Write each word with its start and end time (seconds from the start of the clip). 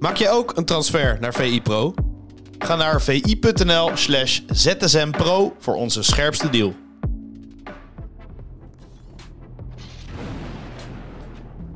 Maak 0.00 0.16
je 0.16 0.28
ook 0.28 0.56
een 0.56 0.64
transfer 0.64 1.16
naar 1.20 1.34
VI 1.34 1.62
Pro? 1.62 1.94
Ga 2.58 2.76
naar 2.76 3.02
vi.nl 3.02 3.90
slash 3.94 4.40
zsmpro 4.46 5.54
voor 5.58 5.74
onze 5.74 6.02
scherpste 6.02 6.50
deal. 6.50 6.74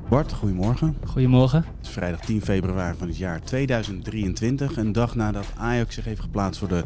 Bart, 0.09 0.33
goedemorgen. 0.33 0.97
Goedemorgen. 1.07 1.65
Het 1.77 1.87
is 1.87 1.89
vrijdag 1.89 2.21
10 2.21 2.43
februari 2.43 2.97
van 2.99 3.09
het 3.09 3.17
jaar 3.17 3.41
2023. 3.43 4.77
Een 4.77 4.93
dag 4.93 5.15
nadat 5.15 5.47
Ajax 5.57 5.95
zich 5.95 6.05
heeft 6.05 6.21
geplaatst 6.21 6.59
voor 6.59 6.69
de 6.69 6.85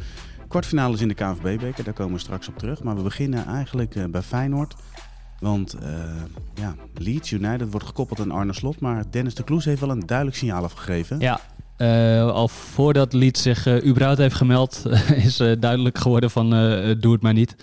kwartfinales 0.49 1.01
in 1.01 1.09
de 1.09 1.15
KNVB-beker. 1.15 1.85
Daar 1.85 1.95
komen 1.95 2.15
we 2.15 2.21
straks 2.21 2.49
op 2.49 2.59
terug. 2.59 2.83
Maar 2.83 2.97
we 2.97 3.03
beginnen 3.03 3.47
eigenlijk 3.47 3.95
eh, 3.95 4.05
bij 4.05 4.23
Feyenoord. 4.23 4.75
Want 5.39 5.77
uh, 5.83 5.89
ja, 6.55 6.75
Leeds 6.95 7.31
United 7.31 7.71
wordt 7.71 7.87
gekoppeld 7.87 8.21
aan 8.21 8.31
Arne 8.31 8.53
Slot. 8.53 8.81
Maar 8.81 9.05
Dennis 9.11 9.35
de 9.35 9.45
Kloes 9.45 9.65
heeft 9.65 9.81
wel 9.81 9.91
een 9.91 10.07
duidelijk 10.07 10.37
signaal 10.37 10.65
afgegeven. 10.65 11.21
Ja, 11.21 11.41
uh, 11.79 12.31
al 12.31 12.49
voordat 12.49 13.13
Leeds 13.13 13.43
zich 13.43 13.67
uh, 13.67 13.87
überhaupt 13.87 14.19
heeft 14.19 14.35
gemeld, 14.35 14.83
is 15.27 15.37
duidelijk 15.37 15.99
geworden 15.99 16.31
van 16.31 16.51
doe 17.01 17.13
het 17.13 17.23
maar 17.23 17.33
niet. 17.33 17.57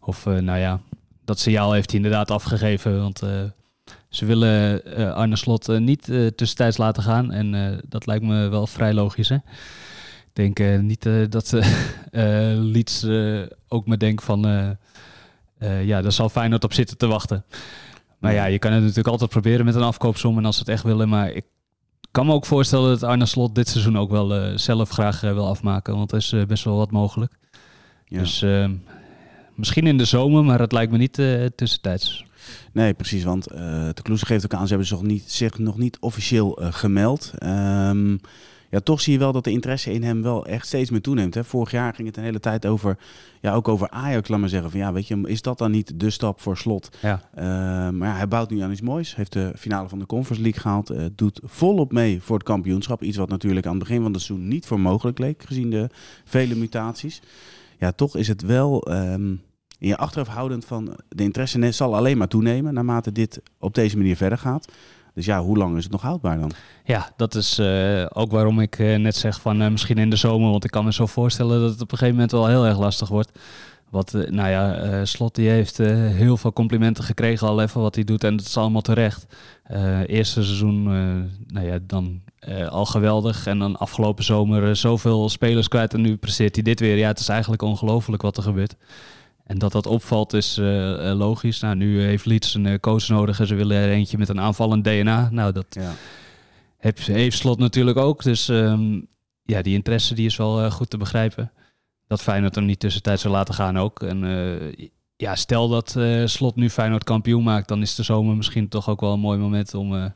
Of 0.00 0.24
nou 0.24 0.58
ja, 0.58 0.80
dat 1.24 1.38
signaal 1.38 1.72
heeft 1.72 1.90
hij 1.90 2.00
inderdaad 2.00 2.30
afgegeven. 2.30 3.00
Want 3.00 3.22
ze 4.08 4.24
willen 4.24 4.84
Arne 5.14 5.36
Slot 5.36 5.78
niet 5.78 6.04
tussentijds 6.36 6.76
laten 6.76 7.02
gaan. 7.02 7.32
En 7.32 7.80
dat 7.88 8.06
lijkt 8.06 8.24
me 8.24 8.48
wel 8.48 8.66
vrij 8.66 8.94
logisch. 8.94 9.28
Hè? 9.28 9.34
Ik 9.34 10.54
denk 10.56 10.80
niet 10.80 11.08
dat 11.28 11.52
Leeds 12.74 13.06
ook 13.68 13.86
me 13.86 13.96
denkt 13.96 14.24
van 14.24 14.76
uh, 15.62 15.84
ja, 15.84 16.02
daar 16.02 16.12
zal 16.12 16.28
Feyenoord 16.28 16.64
op 16.64 16.72
zitten 16.72 16.96
te 16.96 17.06
wachten. 17.06 17.44
Maar 18.18 18.32
ja, 18.32 18.44
je 18.44 18.58
kan 18.58 18.72
het 18.72 18.80
natuurlijk 18.80 19.08
altijd 19.08 19.30
proberen 19.30 19.64
met 19.64 19.74
een 19.74 19.82
afkoopsom 19.82 20.38
en 20.38 20.44
als 20.44 20.56
ze 20.56 20.60
het 20.60 20.70
echt 20.70 20.82
willen. 20.82 21.08
Maar 21.08 21.30
ik 21.30 21.44
kan 22.10 22.26
me 22.26 22.32
ook 22.32 22.46
voorstellen 22.46 22.88
dat 22.88 23.02
Arne 23.02 23.26
Slot 23.26 23.54
dit 23.54 23.68
seizoen 23.68 23.98
ook 23.98 24.10
wel 24.10 24.36
uh, 24.36 24.56
zelf 24.56 24.90
graag 24.90 25.22
uh, 25.22 25.32
wil 25.32 25.48
afmaken. 25.48 25.96
Want 25.96 26.12
er 26.12 26.18
is 26.18 26.34
best 26.46 26.64
wel 26.64 26.76
wat 26.76 26.90
mogelijk. 26.90 27.32
Ja. 28.04 28.18
Dus 28.18 28.42
ehm, 28.42 28.74
misschien 29.54 29.86
in 29.86 29.98
de 29.98 30.04
zomer, 30.04 30.44
maar 30.44 30.60
het 30.60 30.72
lijkt 30.72 30.92
me 30.92 30.98
niet 30.98 31.22
tussentijds. 31.56 32.24
Nee, 32.72 32.94
precies. 32.94 33.24
Want 33.24 33.44
de 33.94 34.02
Kloes 34.02 34.22
geeft 34.22 34.44
ook 34.44 34.54
aan, 34.54 34.62
ze 34.62 34.68
hebben 34.68 34.86
zich 34.86 34.96
nog 34.98 35.06
niet, 35.06 35.30
zich 35.30 35.58
nog 35.58 35.78
niet 35.78 35.98
officieel 36.00 36.58
gemeld. 36.62 37.32
Um, 37.42 38.20
ja, 38.72 38.80
toch 38.80 39.00
zie 39.00 39.12
je 39.12 39.18
wel 39.18 39.32
dat 39.32 39.44
de 39.44 39.50
interesse 39.50 39.92
in 39.92 40.02
hem 40.02 40.22
wel 40.22 40.46
echt 40.46 40.66
steeds 40.66 40.90
meer 40.90 41.00
toeneemt. 41.00 41.34
Hè. 41.34 41.44
Vorig 41.44 41.70
jaar 41.70 41.94
ging 41.94 42.08
het 42.08 42.16
een 42.16 42.22
hele 42.22 42.40
tijd 42.40 42.66
over, 42.66 42.98
ja, 43.40 43.54
ook 43.54 43.68
over 43.68 43.90
Ajax, 43.90 44.28
laat 44.28 44.40
maar 44.40 44.48
zeggen. 44.48 44.70
Van, 44.70 44.80
ja, 44.80 44.92
weet 44.92 45.08
je, 45.08 45.20
is 45.26 45.42
dat 45.42 45.58
dan 45.58 45.70
niet 45.70 46.00
de 46.00 46.10
stap 46.10 46.40
voor 46.40 46.56
slot? 46.56 46.96
Ja. 47.00 47.22
Uh, 47.34 47.42
maar 47.98 48.08
ja, 48.08 48.16
hij 48.16 48.28
bouwt 48.28 48.50
nu 48.50 48.60
aan 48.60 48.70
iets 48.70 48.80
moois. 48.80 49.16
Heeft 49.16 49.32
de 49.32 49.52
finale 49.56 49.88
van 49.88 49.98
de 49.98 50.06
Conference 50.06 50.42
League 50.42 50.60
gehaald. 50.60 50.90
Uh, 50.90 51.04
doet 51.14 51.40
volop 51.44 51.92
mee 51.92 52.22
voor 52.22 52.36
het 52.36 52.46
kampioenschap. 52.46 53.02
Iets 53.02 53.16
wat 53.16 53.28
natuurlijk 53.28 53.66
aan 53.66 53.74
het 53.74 53.82
begin 53.82 54.02
van 54.02 54.12
het 54.12 54.22
seizoen 54.22 54.48
niet 54.48 54.66
voor 54.66 54.80
mogelijk 54.80 55.18
leek, 55.18 55.42
gezien 55.46 55.70
de 55.70 55.90
vele 56.24 56.54
mutaties. 56.54 57.22
Ja, 57.78 57.92
toch 57.92 58.16
is 58.16 58.28
het 58.28 58.42
wel... 58.42 58.92
Um, 58.92 59.40
in 59.78 59.88
je 59.88 59.96
achterhoofd 59.96 60.30
houdend 60.30 60.64
van 60.64 60.96
de 61.08 61.22
interesse 61.22 61.72
zal 61.72 61.96
alleen 61.96 62.18
maar 62.18 62.28
toenemen 62.28 62.74
naarmate 62.74 63.12
dit 63.12 63.42
op 63.58 63.74
deze 63.74 63.96
manier 63.96 64.16
verder 64.16 64.38
gaat. 64.38 64.72
Dus 65.14 65.24
ja, 65.24 65.42
hoe 65.42 65.56
lang 65.56 65.76
is 65.76 65.82
het 65.82 65.92
nog 65.92 66.02
houdbaar 66.02 66.38
dan? 66.38 66.52
Ja, 66.84 67.12
dat 67.16 67.34
is 67.34 67.58
uh, 67.58 68.06
ook 68.08 68.30
waarom 68.30 68.60
ik 68.60 68.78
uh, 68.78 68.96
net 68.96 69.16
zeg 69.16 69.40
van 69.40 69.62
uh, 69.62 69.68
misschien 69.68 69.98
in 69.98 70.10
de 70.10 70.16
zomer. 70.16 70.50
Want 70.50 70.64
ik 70.64 70.70
kan 70.70 70.84
me 70.84 70.92
zo 70.92 71.06
voorstellen 71.06 71.60
dat 71.60 71.70
het 71.70 71.80
op 71.80 71.92
een 71.92 71.98
gegeven 71.98 72.14
moment 72.14 72.32
wel 72.32 72.46
heel 72.46 72.66
erg 72.66 72.78
lastig 72.78 73.08
wordt. 73.08 73.38
Wat, 73.90 74.12
nou 74.12 74.48
ja, 74.48 75.04
Slot 75.04 75.34
die 75.34 75.48
heeft 75.48 75.76
heel 75.76 76.36
veel 76.36 76.52
complimenten 76.52 77.04
gekregen 77.04 77.48
al 77.48 77.60
even 77.60 77.80
wat 77.80 77.94
hij 77.94 78.04
doet. 78.04 78.24
En 78.24 78.36
dat 78.36 78.46
is 78.46 78.56
allemaal 78.56 78.80
terecht. 78.80 79.26
eerste 80.06 80.44
seizoen, 80.44 80.82
nou 81.46 81.66
ja, 81.66 81.78
dan 81.86 82.20
al 82.68 82.86
geweldig. 82.86 83.46
En 83.46 83.58
dan 83.58 83.76
afgelopen 83.76 84.24
zomer 84.24 84.76
zoveel 84.76 85.28
spelers 85.28 85.68
kwijt. 85.68 85.94
En 85.94 86.00
nu 86.00 86.16
presteert 86.16 86.54
hij 86.54 86.64
dit 86.64 86.80
weer. 86.80 86.96
Ja, 86.96 87.08
het 87.08 87.18
is 87.18 87.28
eigenlijk 87.28 87.62
ongelooflijk 87.62 88.22
wat 88.22 88.36
er 88.36 88.42
gebeurt. 88.42 88.76
En 89.44 89.58
dat 89.58 89.72
dat 89.72 89.86
opvalt 89.86 90.32
is 90.32 90.58
uh, 90.58 91.12
logisch. 91.14 91.60
Nou, 91.60 91.76
nu 91.76 92.02
heeft 92.02 92.24
Leeds 92.24 92.54
een 92.54 92.80
coach 92.80 93.08
nodig 93.08 93.40
en 93.40 93.46
ze 93.46 93.54
willen 93.54 93.76
er 93.76 93.90
eentje 93.90 94.18
met 94.18 94.28
een 94.28 94.40
aanvallend 94.40 94.84
DNA. 94.84 95.28
Nou, 95.30 95.52
dat 95.52 95.66
ja. 95.70 95.92
heeft, 96.76 97.06
heeft 97.06 97.38
Slot 97.38 97.58
natuurlijk 97.58 97.96
ook. 97.96 98.22
Dus 98.22 98.48
um, 98.48 99.06
ja, 99.42 99.62
die 99.62 99.74
interesse 99.74 100.14
die 100.14 100.26
is 100.26 100.36
wel 100.36 100.64
uh, 100.64 100.70
goed 100.70 100.90
te 100.90 100.96
begrijpen. 100.96 101.52
Dat 102.06 102.22
Feyenoord 102.22 102.54
hem 102.54 102.64
niet 102.64 102.80
tussentijd 102.80 103.20
zou 103.20 103.34
laten 103.34 103.54
gaan 103.54 103.78
ook. 103.78 104.02
En 104.02 104.24
uh, 104.24 104.88
ja, 105.16 105.34
stel 105.34 105.68
dat 105.68 105.96
Slot 106.24 106.56
nu 106.56 106.70
Feyenoord 106.70 107.04
kampioen 107.04 107.42
maakt, 107.42 107.68
dan 107.68 107.82
is 107.82 107.94
de 107.94 108.02
zomer 108.02 108.36
misschien 108.36 108.68
toch 108.68 108.88
ook 108.88 109.00
wel 109.00 109.12
een 109.12 109.20
mooi 109.20 109.38
moment 109.38 109.74
om... 109.74 110.12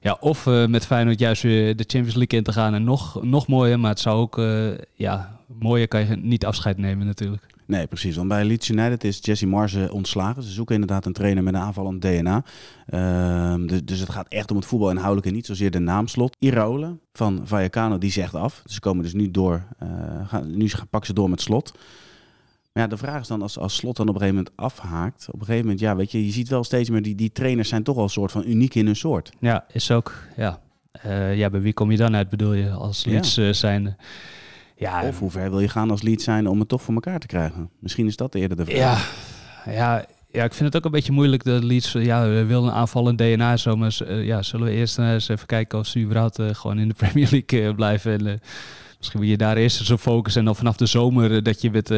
ja, 0.00 0.16
of 0.20 0.46
met 0.46 0.86
Feyenoord 0.86 1.18
juist 1.18 1.42
weer 1.42 1.76
de 1.76 1.84
Champions 1.86 2.14
League 2.14 2.38
in 2.38 2.44
te 2.44 2.52
gaan 2.52 2.74
en 2.74 2.84
nog, 2.84 3.22
nog 3.22 3.46
mooier. 3.46 3.80
Maar 3.80 3.90
het 3.90 4.00
zou 4.00 4.20
ook, 4.20 4.42
ja, 4.94 5.40
mooier 5.46 5.88
kan 5.88 6.06
je 6.06 6.16
niet 6.16 6.46
afscheid 6.46 6.78
nemen 6.78 7.06
natuurlijk. 7.06 7.53
Nee, 7.66 7.86
precies. 7.86 8.16
Want 8.16 8.28
bij 8.28 8.44
Leeds 8.44 8.68
United 8.68 9.04
is 9.04 9.18
Jesse 9.20 9.46
Marse 9.46 9.92
ontslagen. 9.92 10.42
Ze 10.42 10.50
zoeken 10.50 10.74
inderdaad 10.74 11.06
een 11.06 11.12
trainer 11.12 11.42
met 11.42 11.54
een 11.54 11.60
aanvallend 11.60 12.02
DNA. 12.02 12.44
Uh, 12.88 13.54
dus, 13.66 13.84
dus, 13.84 14.00
het 14.00 14.10
gaat 14.10 14.28
echt 14.28 14.50
om 14.50 14.56
het 14.56 14.66
voetbal 14.66 14.90
inhoudelijk 14.90 15.26
en 15.26 15.32
niet 15.32 15.46
zozeer 15.46 15.70
de 15.70 15.78
naamslot. 15.78 16.36
Iraola 16.38 16.96
van 17.12 17.40
Vallecano, 17.44 17.98
die 17.98 18.10
zegt 18.10 18.34
af. 18.34 18.62
Ze 18.66 18.80
komen 18.80 19.02
dus 19.02 19.12
nu 19.12 19.30
door. 19.30 19.62
Uh, 19.82 19.88
gaan, 20.28 20.56
nu 20.56 20.70
pakken 20.90 21.06
ze 21.06 21.12
door 21.12 21.30
met 21.30 21.40
slot. 21.40 21.72
Maar 22.72 22.82
ja, 22.82 22.88
de 22.88 22.96
vraag 22.96 23.20
is 23.20 23.26
dan, 23.26 23.42
als, 23.42 23.58
als 23.58 23.74
slot 23.74 23.96
dan 23.96 24.08
op 24.08 24.14
een 24.14 24.20
gegeven 24.20 24.44
moment 24.44 24.62
afhaakt. 24.74 25.26
Op 25.28 25.40
een 25.40 25.46
gegeven 25.46 25.64
moment, 25.64 25.80
ja, 25.80 25.96
weet 25.96 26.12
je, 26.12 26.26
je 26.26 26.32
ziet 26.32 26.48
wel 26.48 26.64
steeds 26.64 26.90
meer, 26.90 27.02
die, 27.02 27.14
die 27.14 27.32
trainers 27.32 27.68
zijn 27.68 27.82
toch 27.82 27.94
wel 27.94 28.04
een 28.04 28.10
soort 28.10 28.32
van 28.32 28.44
uniek 28.46 28.74
in 28.74 28.86
hun 28.86 28.96
soort. 28.96 29.32
Ja, 29.40 29.64
is 29.72 29.90
ook, 29.90 30.14
ja. 30.36 30.60
Uh, 31.06 31.36
ja, 31.36 31.50
bij 31.50 31.60
wie 31.60 31.72
kom 31.72 31.90
je 31.90 31.96
dan 31.96 32.16
uit, 32.16 32.28
bedoel 32.28 32.52
je, 32.52 32.70
als 32.70 33.04
Leeds 33.04 33.34
ja. 33.34 33.52
zijn... 33.52 33.96
Ja, 34.76 35.08
of 35.08 35.18
hoe 35.18 35.30
ver 35.30 35.50
wil 35.50 35.60
je 35.60 35.68
gaan 35.68 35.90
als 35.90 36.02
lead 36.02 36.20
zijn 36.20 36.48
om 36.48 36.58
het 36.58 36.68
toch 36.68 36.82
voor 36.82 36.94
elkaar 36.94 37.18
te 37.18 37.26
krijgen? 37.26 37.70
Misschien 37.80 38.06
is 38.06 38.16
dat 38.16 38.34
eerder 38.34 38.56
de 38.56 38.64
vraag. 38.64 39.14
Ja, 39.64 39.72
ja, 39.72 40.04
ja, 40.30 40.44
ik 40.44 40.54
vind 40.54 40.64
het 40.64 40.76
ook 40.76 40.84
een 40.84 40.90
beetje 40.90 41.12
moeilijk. 41.12 41.44
De 41.44 41.64
leads, 41.64 41.92
ja, 41.92 42.28
we 42.28 42.44
willen 42.44 42.68
een 42.68 42.74
aanvallend 42.74 43.18
DNA 43.18 43.56
zo. 43.56 43.76
Maar 43.76 43.96
uh, 44.02 44.24
ja, 44.24 44.42
zullen 44.42 44.66
we 44.66 44.72
eerst 44.72 44.98
eens 44.98 45.28
even 45.28 45.46
kijken 45.46 45.78
of 45.78 45.86
ze 45.86 46.00
überhaupt 46.00 46.38
uh, 46.38 46.48
gewoon 46.52 46.78
in 46.78 46.88
de 46.88 46.94
Premier 47.04 47.28
League 47.30 47.74
blijven. 47.74 48.12
En 48.12 48.40
misschien 48.98 49.20
wil 49.20 49.28
je 49.28 49.36
daar 49.36 49.56
eerst 49.56 49.80
eens 49.80 49.90
op 49.90 50.00
focussen. 50.00 50.40
En 50.40 50.46
dan 50.46 50.56
vanaf 50.56 50.76
de 50.76 50.86
zomer 50.86 51.42
dat 51.42 51.60
je 51.60 51.70
met 51.70 51.94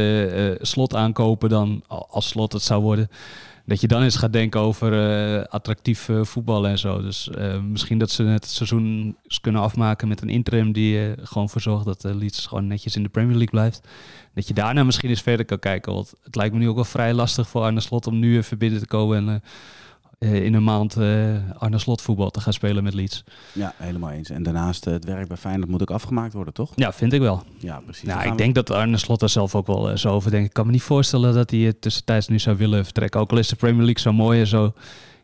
slot 0.67 0.95
aankopen 0.95 1.49
dan, 1.49 1.83
als 1.89 2.29
slot 2.29 2.53
het 2.53 2.63
zou 2.63 2.83
worden 2.83 3.09
dat 3.67 3.81
je 3.81 3.87
dan 3.87 4.03
eens 4.03 4.17
gaat 4.17 4.33
denken 4.33 4.61
over 4.61 4.93
uh, 4.93 5.45
attractief 5.45 6.09
uh, 6.09 6.25
voetbal 6.25 6.67
en 6.67 6.79
zo. 6.79 7.03
Dus 7.03 7.31
uh, 7.39 7.61
misschien 7.61 7.99
dat 7.99 8.11
ze 8.11 8.23
het 8.23 8.47
seizoen 8.47 9.17
kunnen 9.41 9.63
afmaken 9.63 10.09
met 10.09 10.23
een 10.23 10.29
interim 10.29 10.73
die 10.73 11.15
gewoon 11.23 11.49
voor 11.49 11.61
zorgt 11.61 11.85
dat 11.85 12.05
Leeds 12.05 12.47
gewoon 12.47 12.67
netjes 12.67 12.97
in 12.97 13.03
de 13.03 13.09
Premier 13.09 13.37
League 13.37 13.51
blijft. 13.51 13.89
Dat 14.35 14.49
je 14.49 14.55
daarna 14.55 14.85
misschien 14.85 15.09
eens 15.09 15.23
verder 15.23 15.47
kan 15.47 15.59
kijken. 15.59 15.93
Want 15.93 16.15
het 16.23 16.37
lijkt 16.37 16.55
me 16.55 16.59
nu 16.61 16.69
ook 16.69 16.75
wel 16.75 16.85
vrij 16.85 17.15
lastig 17.15 17.49
voor 17.49 17.63
Arne 17.63 17.81
Slot 17.81 18.07
om 18.07 18.19
nu 18.19 18.37
even 18.37 18.59
binnen 18.59 18.81
te 18.81 18.87
komen 18.87 19.29
en 19.29 19.43
in 20.19 20.55
een 20.55 20.65
maand 20.65 20.97
uh, 20.99 21.37
Arne 21.59 21.79
Slot 21.79 22.03
voetbal 22.03 22.31
te 22.31 22.41
gaan 22.41 22.53
spelen 22.53 22.85
met 22.85 22.95
Leeds. 22.95 23.25
Ja, 23.53 23.75
helemaal 23.77 24.11
eens. 24.11 24.31
En 24.31 24.43
daarnaast 24.43 24.87
uh, 24.87 24.93
het 24.93 25.05
werk 25.05 25.29
bij 25.29 25.37
Feyenoord 25.37 25.71
moet 25.71 25.83
ook 25.83 25.91
afgemaakt 25.91 26.33
worden, 26.33 26.55
toch? 26.55 26.73
Ja, 26.75 26.93
vind 26.93 27.13
ik 27.13 27.21
wel. 27.21 27.43
Ja, 27.59 27.81
precies. 27.85 28.09
Nou, 28.09 28.23
ik 28.23 28.31
we... 28.31 28.37
denk 28.37 28.55
dat 28.55 28.71
Arne 28.71 28.97
Slot 28.97 29.23
er 29.23 29.29
zelf 29.29 29.55
ook 29.55 29.67
wel 29.67 29.99
zo 29.99 30.09
over 30.09 30.31
denkt. 30.31 30.47
Ik 30.47 30.53
kan 30.53 30.67
me 30.67 30.73
niet 30.73 30.83
voorstellen 30.83 31.35
dat 31.35 31.51
hij 31.51 31.73
tussentijds 31.81 32.29
nu 32.29 32.39
zou 32.39 32.57
willen 32.57 32.85
vertrekken. 32.85 33.21
Ook 33.21 33.31
al 33.31 33.39
is 33.39 33.49
de 33.49 33.57
Premier 33.57 33.85
League 33.85 34.01
zo 34.01 34.13
mooi 34.13 34.41
en 34.41 34.47
zo. 34.47 34.73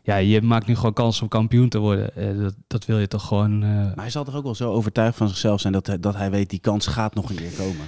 Ja, 0.03 0.15
je 0.15 0.41
maakt 0.41 0.67
nu 0.67 0.75
gewoon 0.75 0.93
kans 0.93 1.21
om 1.21 1.27
kampioen 1.27 1.69
te 1.69 1.79
worden. 1.79 2.37
dat, 2.41 2.55
dat 2.67 2.85
wil 2.85 2.99
je 2.99 3.07
toch 3.07 3.27
gewoon... 3.27 3.59
Maar 3.59 3.93
hij 3.95 4.09
zal 4.09 4.23
toch 4.23 4.35
ook 4.35 4.43
wel 4.43 4.55
zo 4.55 4.71
overtuigd 4.71 5.17
van 5.17 5.27
zichzelf 5.27 5.61
zijn 5.61 5.73
dat, 5.73 5.97
dat 5.99 6.15
hij 6.15 6.31
weet 6.31 6.49
die 6.49 6.59
kans 6.59 6.87
gaat 6.87 7.15
nog 7.15 7.29
een 7.29 7.35
keer 7.35 7.51
komen? 7.57 7.85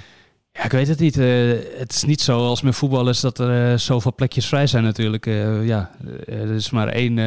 Ja, 0.55 0.63
ik 0.63 0.71
weet 0.71 0.87
het 0.87 0.99
niet. 0.99 1.17
Uh, 1.17 1.51
het 1.77 1.93
is 1.93 2.03
niet 2.03 2.21
zo 2.21 2.47
als 2.47 2.61
met 2.61 2.75
voetballers 2.75 3.19
dat 3.19 3.39
er 3.39 3.71
uh, 3.71 3.77
zoveel 3.77 4.13
plekjes 4.15 4.47
vrij 4.47 4.67
zijn 4.67 4.83
natuurlijk. 4.83 5.25
Uh, 5.25 5.67
ja, 5.67 5.91
er 6.25 6.51
is 6.51 6.69
maar 6.69 6.87
één, 6.87 7.17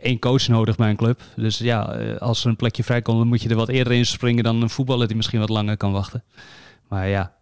één 0.00 0.18
coach 0.18 0.48
nodig 0.48 0.76
bij 0.76 0.90
een 0.90 0.96
club. 0.96 1.20
Dus 1.36 1.58
ja, 1.58 1.82
als 2.18 2.42
er 2.42 2.50
een 2.50 2.56
plekje 2.56 2.84
vrij 2.84 3.02
komt, 3.02 3.18
dan 3.18 3.28
moet 3.28 3.42
je 3.42 3.48
er 3.48 3.56
wat 3.56 3.68
eerder 3.68 3.92
in 3.92 4.06
springen 4.06 4.44
dan 4.44 4.62
een 4.62 4.70
voetballer 4.70 5.06
die 5.06 5.16
misschien 5.16 5.40
wat 5.40 5.48
langer 5.48 5.76
kan 5.76 5.92
wachten. 5.92 6.24
Maar 6.88 7.08
ja, 7.08 7.32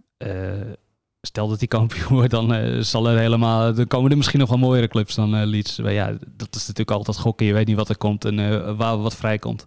stel 1.20 1.49
dat 1.49 1.58
hij 1.58 1.69
kampioen 1.69 2.08
wordt, 2.19 2.31
dan 2.31 2.84
zal 2.84 3.08
er 3.08 3.19
helemaal. 3.19 3.76
Er 3.76 3.87
komen 3.87 4.11
er 4.11 4.16
misschien 4.16 4.40
nog 4.40 4.49
wel 4.49 4.58
mooiere 4.58 4.88
clubs 4.88 5.14
dan 5.14 5.44
Leeds. 5.44 5.78
Maar 5.78 5.93
ja, 5.93 6.16
dat 6.37 6.56
is 6.56 6.61
natuurlijk 6.61 6.96
altijd 6.96 7.19
gokken. 7.19 7.46
Je 7.46 7.52
weet 7.52 7.66
niet 7.66 7.76
wat 7.76 7.88
er 7.88 7.99
komt 7.99 8.25
en 8.25 8.76
waar 8.76 8.99
wat 8.99 9.16
vrij 9.16 9.38
komt. 9.38 9.66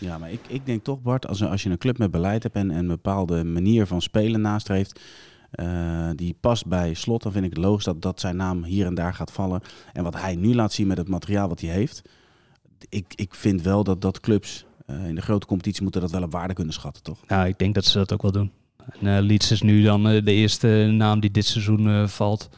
Ja, 0.00 0.18
maar 0.18 0.32
ik, 0.32 0.40
ik 0.48 0.66
denk 0.66 0.84
toch, 0.84 1.02
Bart, 1.02 1.26
als, 1.26 1.42
als 1.42 1.62
je 1.62 1.70
een 1.70 1.78
club 1.78 1.98
met 1.98 2.10
beleid 2.10 2.42
hebt 2.42 2.54
en, 2.54 2.70
en 2.70 2.78
een 2.78 2.86
bepaalde 2.86 3.44
manier 3.44 3.86
van 3.86 4.02
spelen 4.02 4.40
nastreeft, 4.40 5.00
uh, 5.54 6.10
die 6.14 6.36
past 6.40 6.66
bij 6.66 6.94
slot, 6.94 7.22
dan 7.22 7.32
vind 7.32 7.44
ik 7.44 7.50
het 7.50 7.64
logisch 7.64 7.84
dat, 7.84 8.02
dat 8.02 8.20
zijn 8.20 8.36
naam 8.36 8.64
hier 8.64 8.86
en 8.86 8.94
daar 8.94 9.14
gaat 9.14 9.32
vallen. 9.32 9.60
En 9.92 10.02
wat 10.04 10.20
hij 10.20 10.36
nu 10.36 10.54
laat 10.54 10.72
zien 10.72 10.86
met 10.86 10.98
het 10.98 11.08
materiaal 11.08 11.48
wat 11.48 11.60
hij 11.60 11.70
heeft, 11.70 12.02
ik, 12.88 13.12
ik 13.14 13.34
vind 13.34 13.62
wel 13.62 13.84
dat, 13.84 14.00
dat 14.00 14.20
clubs 14.20 14.64
uh, 14.86 15.06
in 15.08 15.14
de 15.14 15.20
grote 15.20 15.46
competitie 15.46 15.82
moeten 15.82 16.00
dat 16.00 16.10
wel 16.10 16.22
op 16.22 16.32
waarde 16.32 16.54
kunnen 16.54 16.74
schatten, 16.74 17.02
toch? 17.02 17.18
Ja, 17.26 17.44
ik 17.44 17.58
denk 17.58 17.74
dat 17.74 17.84
ze 17.84 17.98
dat 17.98 18.12
ook 18.12 18.22
wel 18.22 18.32
doen. 18.32 18.50
En, 19.00 19.06
uh, 19.06 19.18
Leeds 19.20 19.50
is 19.50 19.62
nu 19.62 19.82
dan 19.82 20.02
de 20.02 20.32
eerste 20.32 20.68
naam 20.92 21.20
die 21.20 21.30
dit 21.30 21.46
seizoen 21.46 22.08
valt. 22.08 22.48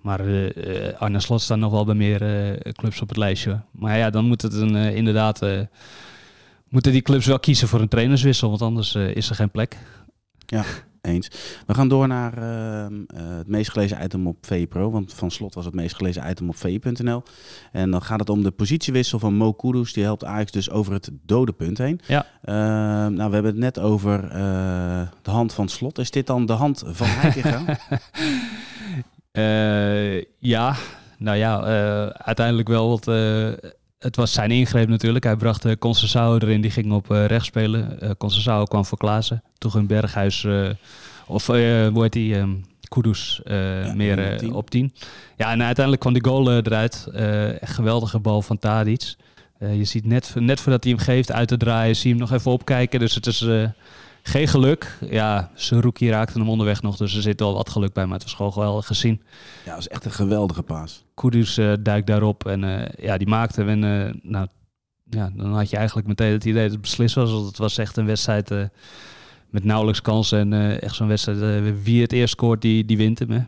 Maar 0.00 0.20
Arne 0.98 1.20
Slot 1.20 1.40
staat 1.40 1.58
nog 1.58 1.72
wel 1.72 1.84
bij 1.84 1.94
meer 1.94 2.18
clubs 2.72 3.00
op 3.00 3.08
het 3.08 3.16
lijstje. 3.16 3.60
Maar 3.70 3.98
ja, 3.98 4.10
dan 4.10 4.24
moet 4.24 4.42
het 4.42 4.54
een, 4.54 4.74
inderdaad 4.74 5.40
moeten 6.68 6.92
die 6.92 7.02
clubs 7.02 7.26
wel 7.26 7.40
kiezen 7.40 7.68
voor 7.68 7.80
een 7.80 7.88
trainerswissel, 7.88 8.48
want 8.48 8.62
anders 8.62 8.94
eh, 8.94 9.16
is 9.16 9.28
er 9.28 9.34
geen 9.34 9.50
plek. 9.50 9.76
Ja, 10.46 10.64
eens. 11.02 11.30
We 11.66 11.74
gaan 11.74 11.88
door 11.88 12.08
naar 12.08 12.32
ehm, 12.32 13.02
eh, 13.06 13.36
het 13.36 13.48
meest 13.48 13.70
gelezen 13.70 14.04
item 14.04 14.26
op 14.26 14.36
VPro. 14.40 14.90
Want 14.90 15.14
van 15.14 15.30
slot 15.30 15.54
was 15.54 15.64
het 15.64 15.74
meest 15.74 15.96
gelezen 15.96 16.30
item 16.30 16.48
op 16.48 16.56
VI.nl. 16.56 17.22
En 17.72 17.90
dan 17.90 18.02
gaat 18.02 18.20
het 18.20 18.30
om 18.30 18.42
de 18.42 18.50
positiewissel 18.50 19.18
van 19.18 19.34
Mo 19.34 19.52
Kudus. 19.52 19.92
Die 19.92 20.04
helpt 20.04 20.24
Ajax 20.24 20.50
dus 20.50 20.70
over 20.70 20.92
het 20.92 21.10
dode 21.22 21.52
punt 21.52 21.78
heen. 21.78 22.00
Ja. 22.06 22.26
Ehm, 22.42 23.14
nou, 23.14 23.28
we 23.28 23.34
hebben 23.34 23.44
het 23.44 23.60
net 23.60 23.78
over 23.78 24.24
eh, 24.24 25.08
de 25.22 25.30
hand 25.30 25.54
van 25.54 25.68
slot. 25.68 25.98
Is 25.98 26.10
dit 26.10 26.26
dan 26.26 26.46
de 26.46 26.52
hand 26.52 26.82
van 26.86 27.06
Heitinga? 27.06 27.62
Ja, 30.38 30.76
nou 31.18 31.36
ja, 31.36 31.60
uiteindelijk 32.12 32.68
wel. 32.68 32.88
Want, 32.88 33.08
eh, 33.08 33.70
het 33.98 34.16
was 34.16 34.32
zijn 34.32 34.50
ingreep 34.50 34.88
natuurlijk. 34.88 35.24
Hij 35.24 35.36
bracht 35.36 35.64
uh, 35.66 35.72
Concessao 35.78 36.38
erin, 36.38 36.60
die 36.60 36.70
ging 36.70 36.92
op 36.92 37.10
eh, 37.10 37.24
rechts 37.26 37.46
spelen. 37.46 37.98
Uh, 38.02 38.62
kwam 38.64 38.84
voor 38.84 38.98
Klaassen. 38.98 39.42
Toen 39.58 39.70
ging 39.70 39.88
Berghuis, 39.88 40.44
eh, 40.44 40.68
of 41.26 41.48
eh, 41.48 41.86
hoe 41.86 42.02
heet 42.02 42.12
die, 42.12 42.36
Kudus, 42.88 43.40
eh, 43.44 43.94
meer 43.94 44.18
op 44.18 44.24
eh, 44.24 44.36
tien. 44.36 44.52
op 44.52 44.70
10. 44.70 44.92
Ja, 45.36 45.50
en 45.50 45.62
uiteindelijk 45.62 46.00
kwam 46.00 46.12
die 46.12 46.24
goal 46.24 46.50
eh, 46.50 46.56
eruit. 46.56 47.08
Eh, 47.12 47.62
echt 47.62 47.74
geweldige 47.74 48.18
bal 48.18 48.42
van 48.42 48.58
Tadic. 48.58 49.14
Eh, 49.58 49.76
je 49.76 49.84
ziet 49.84 50.04
net, 50.04 50.34
net 50.38 50.60
voordat 50.60 50.84
hij 50.84 50.92
hem 50.92 51.02
geeft 51.02 51.32
uit 51.32 51.48
te 51.48 51.56
draaien, 51.56 51.96
zie 51.96 52.08
je 52.10 52.16
hem 52.16 52.28
nog 52.28 52.38
even 52.38 52.50
opkijken. 52.50 53.00
Dus 53.00 53.14
het 53.14 53.26
is 53.26 53.40
eh, 53.40 53.64
geen 54.28 54.48
geluk. 54.48 54.98
Ja, 55.10 55.50
Saruki 55.54 56.10
raakte 56.10 56.38
hem 56.38 56.48
onderweg 56.48 56.82
nog, 56.82 56.96
dus 56.96 57.16
er 57.16 57.22
zit 57.22 57.40
wel 57.40 57.54
wat 57.54 57.70
geluk 57.70 57.92
bij. 57.92 58.04
Maar 58.04 58.14
het 58.14 58.22
was 58.22 58.34
gewoon 58.34 58.52
geweldig 58.52 58.86
gezien. 58.86 59.22
ja, 59.64 59.70
dat 59.70 59.80
is 59.80 59.88
echt 59.88 60.04
een 60.04 60.10
geweldige 60.10 60.62
paas. 60.62 61.04
Kudus 61.14 61.58
eh, 61.58 61.72
duikt 61.80 62.06
daarop 62.06 62.46
en 62.46 62.64
eh, 62.64 63.04
ja, 63.04 63.16
die 63.18 63.26
maakte 63.26 63.60
hem. 63.62 63.82
En 63.82 64.06
eh, 64.06 64.14
nou, 64.22 64.46
ja, 65.10 65.30
dan 65.34 65.54
had 65.54 65.70
je 65.70 65.76
eigenlijk 65.76 66.08
meteen 66.08 66.32
het 66.32 66.44
idee 66.44 66.62
dat 66.62 66.72
het 66.72 66.80
beslist 66.80 67.14
was. 67.14 67.30
Want 67.30 67.46
het 67.46 67.58
was 67.58 67.78
echt 67.78 67.96
een 67.96 68.06
wedstrijd 68.06 68.50
met 69.50 69.64
nauwelijks 69.64 70.02
kansen. 70.02 70.52
En 70.52 70.80
echt 70.80 70.94
zo'n 70.94 71.08
wedstrijd, 71.08 71.82
wie 71.82 72.02
het 72.02 72.12
eerst 72.12 72.32
scoort, 72.32 72.62
die, 72.62 72.84
die 72.84 72.96
wint 72.96 73.18
hem. 73.18 73.30
Hè? 73.30 73.40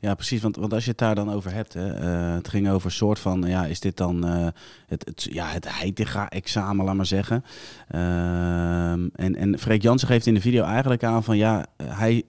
Ja, 0.00 0.14
precies. 0.14 0.40
Want, 0.40 0.56
want 0.56 0.72
als 0.72 0.84
je 0.84 0.90
het 0.90 0.98
daar 0.98 1.14
dan 1.14 1.32
over 1.32 1.52
hebt, 1.52 1.72
hè, 1.72 1.94
eh, 1.94 2.34
het 2.34 2.48
ging 2.48 2.70
over 2.70 2.86
een 2.86 2.92
soort 2.92 3.18
van, 3.18 3.42
ja, 3.42 3.64
is 3.66 3.80
dit 3.80 3.96
dan 3.96 4.26
eh, 4.26 4.46
het, 4.86 5.04
het, 5.04 5.28
ja, 5.30 5.46
het 5.48 5.78
Heitinga-examen, 5.78 6.84
laat 6.84 6.94
maar 6.94 7.06
zeggen. 7.06 7.44
Ehm, 7.88 9.08
en, 9.14 9.36
en 9.36 9.58
Freek 9.58 9.82
Jansen 9.82 10.08
geeft 10.08 10.26
in 10.26 10.34
de 10.34 10.40
video 10.40 10.64
eigenlijk 10.64 11.04
aan 11.04 11.24
van, 11.24 11.36
ja, 11.36 11.66
hij 11.82 12.22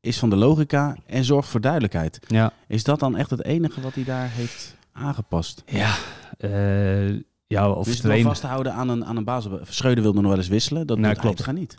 is 0.00 0.18
van 0.18 0.30
de 0.30 0.36
logica 0.36 0.96
en 1.06 1.24
zorgt 1.24 1.48
voor 1.48 1.60
duidelijkheid. 1.60 2.18
Ja, 2.26 2.52
Is 2.66 2.84
dat 2.84 3.00
dan 3.00 3.16
echt 3.16 3.30
het 3.30 3.44
enige 3.44 3.80
wat 3.80 3.94
hij 3.94 4.04
daar 4.04 4.30
heeft 4.30 4.76
aangepast? 4.92 5.62
ja, 5.66 5.94
eh, 6.38 7.08
ja 7.46 7.70
of 7.70 7.86
wel 7.86 7.94
trainen. 7.94 8.26
vasthouden 8.26 8.72
aan 8.72 8.88
een, 8.88 9.04
aan 9.04 9.16
een 9.16 9.24
basis? 9.24 9.50
Schreuder 9.62 10.02
wilde 10.02 10.20
nog 10.20 10.30
wel 10.30 10.38
eens 10.38 10.48
wisselen, 10.48 10.86
dat 10.86 10.98
Nou, 10.98 11.14
klopt. 11.14 11.44
Heitinga 11.44 11.52
niet. 11.52 11.76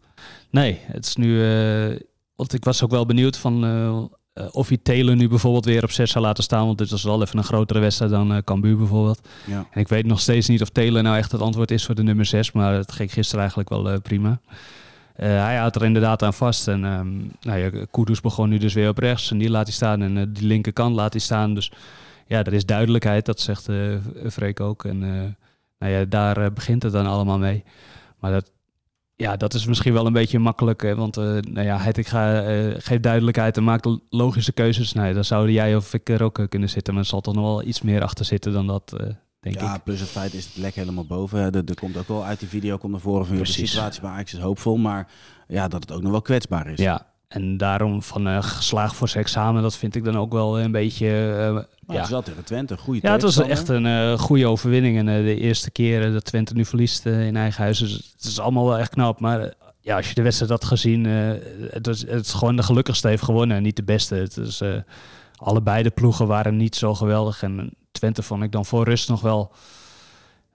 Nee, 0.49 0.79
het 0.81 1.05
is 1.05 1.15
nu. 1.15 1.37
want 2.35 2.53
ik 2.53 2.63
was 2.63 2.83
ook 2.83 2.91
wel 2.91 3.05
benieuwd 3.05 3.37
van. 3.37 3.63
Eh, 4.33 4.47
of 4.51 4.67
hij 4.67 4.77
Taylor 4.77 5.15
nu 5.15 5.27
bijvoorbeeld 5.27 5.65
weer 5.65 5.83
op 5.83 5.91
6 5.91 6.11
zou 6.11 6.25
laten 6.25 6.43
staan. 6.43 6.65
Want 6.65 6.77
dit 6.77 6.89
was 6.89 7.03
wel 7.03 7.21
even 7.21 7.37
een 7.37 7.43
grotere 7.43 7.79
wedstrijd 7.79 8.11
dan 8.11 8.33
eh 8.33 8.37
Cambuur 8.43 8.77
bijvoorbeeld. 8.77 9.27
Ja. 9.45 9.67
En 9.71 9.81
ik 9.81 9.87
weet 9.87 10.05
nog 10.05 10.19
steeds 10.19 10.47
niet 10.47 10.61
of 10.61 10.69
Taylor 10.69 11.03
nou 11.03 11.17
echt 11.17 11.31
het 11.31 11.41
antwoord 11.41 11.71
is 11.71 11.85
voor 11.85 11.95
de 11.95 12.03
nummer 12.03 12.25
6. 12.25 12.51
Maar 12.51 12.73
het 12.73 12.91
ging 12.91 13.13
gisteren 13.13 13.39
eigenlijk 13.39 13.69
wel 13.69 13.89
eh, 13.89 13.99
prima. 14.01 14.39
Hij 15.13 15.57
houdt 15.57 15.75
er 15.75 15.83
inderdaad 15.83 16.23
aan 16.23 16.33
vast. 16.33 16.67
En 16.67 16.85
ehm 16.85 17.17
nou 17.41 17.59
ja, 17.59 17.85
Kudus 17.91 18.21
begon 18.21 18.49
nu 18.49 18.57
dus 18.57 18.73
weer 18.73 18.89
op 18.89 18.97
rechts. 18.97 19.31
En 19.31 19.37
die 19.37 19.49
laat 19.49 19.65
hij 19.65 19.73
staan. 19.73 20.01
En 20.01 20.33
die 20.33 20.47
linkerkant 20.47 20.95
laat 20.95 21.13
hij 21.13 21.21
staan. 21.21 21.53
Dus 21.53 21.71
ja, 22.27 22.43
er 22.43 22.53
is 22.53 22.65
duidelijkheid. 22.65 23.25
Dat 23.25 23.39
zegt 23.39 23.69
Freek 24.29 24.59
ook. 24.59 24.85
En 24.85 24.99
nou 25.79 25.91
ja, 25.91 26.05
daar 26.05 26.53
begint 26.53 26.83
het 26.83 26.91
dan 26.91 27.05
allemaal 27.05 27.37
mee. 27.37 27.63
Maar 28.19 28.31
dat, 28.31 28.51
ja, 29.15 29.35
dat 29.37 29.53
is 29.53 29.65
misschien 29.65 29.93
wel 29.93 30.05
een 30.05 30.13
beetje 30.13 30.39
makkelijk. 30.39 30.81
Hè, 30.81 30.95
want 30.95 31.17
eh 31.17 31.23
nou 31.23 31.65
ja, 31.65 31.77
Heitinga 31.77 32.41
eh 32.43 32.75
geeft 32.77 33.03
duidelijkheid 33.03 33.57
en 33.57 33.63
maakt 33.63 33.97
logische 34.09 34.51
keuzes. 34.51 34.93
Nou, 34.93 35.07
ja, 35.07 35.13
dan 35.13 35.23
zouden 35.25 35.53
jij 35.53 35.75
of 35.75 35.93
ik 35.93 36.09
er 36.09 36.23
ook 36.23 36.39
eh, 36.39 36.47
kunnen 36.47 36.69
zitten. 36.69 36.93
Maar 36.93 37.03
er 37.03 37.09
zal 37.09 37.21
toch 37.21 37.35
nog 37.35 37.43
wel 37.43 37.63
iets 37.63 37.81
meer 37.81 38.01
achter 38.01 38.25
zitten 38.25 38.53
dan 38.53 38.67
dat, 38.67 38.95
denk 39.39 39.59
ja, 39.59 39.75
ik. 39.75 39.83
plus 39.83 39.99
het 39.99 40.09
feit 40.09 40.33
is 40.33 40.45
het 40.45 40.57
lek 40.57 40.75
helemaal 40.75 41.05
boven. 41.05 41.51
Er, 41.51 41.75
komt 41.75 41.97
ook 41.97 42.07
wel 42.07 42.25
uit 42.25 42.39
die 42.39 42.49
video, 42.49 42.77
komt 42.77 42.91
naar 42.91 43.01
voren 43.01 43.25
van 43.25 43.35
joh, 43.35 43.45
de 43.45 43.51
Precies. 43.51 43.71
situatie 43.71 44.01
bij 44.01 44.09
Ajax 44.09 44.33
is 44.33 44.39
hoopvol, 44.39 44.77
maar 44.77 45.07
ja, 45.47 45.67
dat 45.67 45.81
het 45.81 45.91
ook 45.91 46.01
nog 46.01 46.11
wel 46.11 46.21
kwetsbaar 46.21 46.67
is. 46.67 46.79
Ja, 46.79 47.12
en 47.33 47.57
daarom 47.57 48.01
van 48.01 48.27
eh, 48.27 48.43
geslaagd 48.43 48.95
voor 48.95 49.09
zijn 49.09 49.23
examen, 49.23 49.61
dat 49.61 49.77
vind 49.77 49.95
ik 49.95 50.03
dan 50.03 50.17
ook 50.17 50.33
wel 50.33 50.59
een 50.59 50.71
beetje... 50.71 51.07
eh, 51.07 51.53
Maar 51.53 51.95
ja. 51.95 52.01
het 52.01 52.09
wel 52.09 52.21
tegen 52.21 52.43
Twente, 52.43 52.77
goede 52.77 52.99
Ja, 53.03 53.11
het 53.11 53.21
was 53.21 53.37
echt 53.39 53.67
een 53.67 53.85
eh, 53.85 54.19
goede 54.19 54.47
overwinning. 54.47 54.97
En 54.97 55.05
de 55.05 55.39
eerste 55.39 55.71
keer 55.71 56.05
eh, 56.05 56.13
dat 56.13 56.25
Twente 56.25 56.53
nu 56.53 56.65
verliest 56.65 57.05
in 57.05 57.35
eigen 57.35 57.63
huis. 57.63 57.79
Dus 57.79 57.91
het 58.15 58.23
is 58.25 58.39
allemaal 58.39 58.65
wel 58.65 58.77
echt 58.77 58.89
knap. 58.89 59.19
Maar 59.19 59.53
ja, 59.79 59.95
als 59.95 60.07
je 60.09 60.13
de 60.13 60.21
wedstrijd 60.21 60.51
had 60.51 60.65
gezien, 60.65 61.05
het, 61.05 61.85
was, 61.85 61.99
het 61.99 62.25
is 62.25 62.33
gewoon 62.33 62.55
de 62.55 62.63
gelukkigste 62.63 63.07
heeft 63.07 63.23
gewonnen 63.23 63.57
en 63.57 63.63
niet 63.63 63.75
de 63.75 63.83
beste. 63.83 64.15
Het 64.15 64.37
is, 64.37 64.61
allebei 65.35 65.83
de 65.83 65.89
ploegen 65.89 66.27
waren 66.27 66.57
niet 66.57 66.75
zo 66.75 66.93
geweldig. 66.95 67.43
En 67.43 67.73
Twente 67.91 68.23
vond 68.23 68.43
ik 68.43 68.51
dan 68.51 68.65
voor 68.65 68.83
rust 68.83 69.09
nog 69.09 69.21
wel 69.21 69.51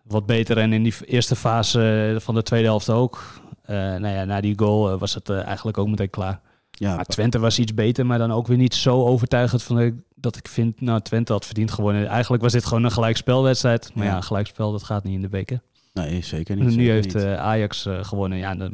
wat 0.03 0.27
beter. 0.27 0.59
En 0.59 0.73
in 0.73 0.83
die 0.83 0.95
eerste 1.05 1.37
fase 1.37 2.17
van 2.21 2.35
de 2.35 2.43
tweede 2.43 2.67
helft 2.67 2.91
ook. 2.91 3.41
Nou 3.67 4.09
ja, 4.09 4.25
na 4.25 4.41
die 4.41 4.59
goal 4.59 4.99
was 4.99 5.15
het 5.15 5.31
eigenlijk 5.31 5.79
ook 5.79 5.89
meteen 5.89 6.11
klaar. 6.11 6.41
Ja, 6.79 6.95
Maar 6.97 7.05
Twente 7.05 7.39
was 7.39 7.59
iets 7.59 7.75
beter, 7.75 8.07
maar 8.07 8.19
dan 8.19 8.33
ook 8.33 8.47
weer 8.47 8.57
niet 8.57 8.75
zo 8.75 9.05
overtuigend 9.07 9.63
van 9.63 10.03
dat 10.15 10.37
ik 10.37 10.49
vind, 10.49 10.81
nou 10.81 11.01
Twente 11.01 11.33
had 11.33 11.45
verdiend 11.47 11.71
gewonnen. 11.71 12.07
Eigenlijk 12.07 12.43
was 12.43 12.53
dit 12.53 12.65
gewoon 12.65 12.85
een 12.85 12.91
gelijkspelwedstrijd. 12.91 13.91
Maar 13.95 14.07
Ja. 14.07 14.21
gelijkspel 14.21 14.73
dat 14.73 14.83
gaat 14.83 15.05
niet 15.05 15.15
in 15.15 15.21
de 15.23 15.29
beker. 15.29 15.61
nee, 15.95 16.23
zeker 16.23 16.55
niet. 16.57 16.65
En 16.65 16.71
nu 16.71 16.77
zeker 16.77 16.93
heeft 16.93 17.15
niet. 17.15 17.23
eh, 17.25 17.37
Ajax 17.39 17.87
eh, 17.87 18.05
gewonnen. 18.05 18.39
Ja 18.39 18.55
dan, 18.55 18.73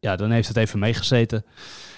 ja, 0.00 0.16
dan 0.16 0.30
heeft 0.30 0.48
het 0.48 0.56
even 0.56 0.78
meegezeten. 0.78 1.44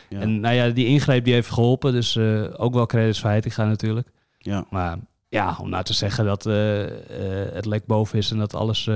ja. 0.08 0.20
En 0.20 0.40
nou 0.40 0.54
ja, 0.54 0.68
die 0.68 0.86
ingreep 0.86 1.24
die 1.24 1.34
heeft 1.34 1.50
geholpen. 1.50 1.92
Dus 1.92 2.16
eh, 2.16 2.42
ook 2.56 2.74
wel 2.74 2.86
credits 2.86 3.20
voor 3.20 3.30
Heitinga 3.30 3.64
natuurlijk. 3.64 4.08
ja. 4.38 4.64
Maar 4.70 4.98
ja, 5.28 5.56
om 5.60 5.68
nou 5.68 5.84
te 5.84 5.92
zeggen 5.92 6.24
dat 6.24 6.44
het 7.54 7.66
lek 7.66 7.86
boven 7.86 8.18
is 8.18 8.30
en 8.30 8.38
dat 8.38 8.54
alles 8.54 8.90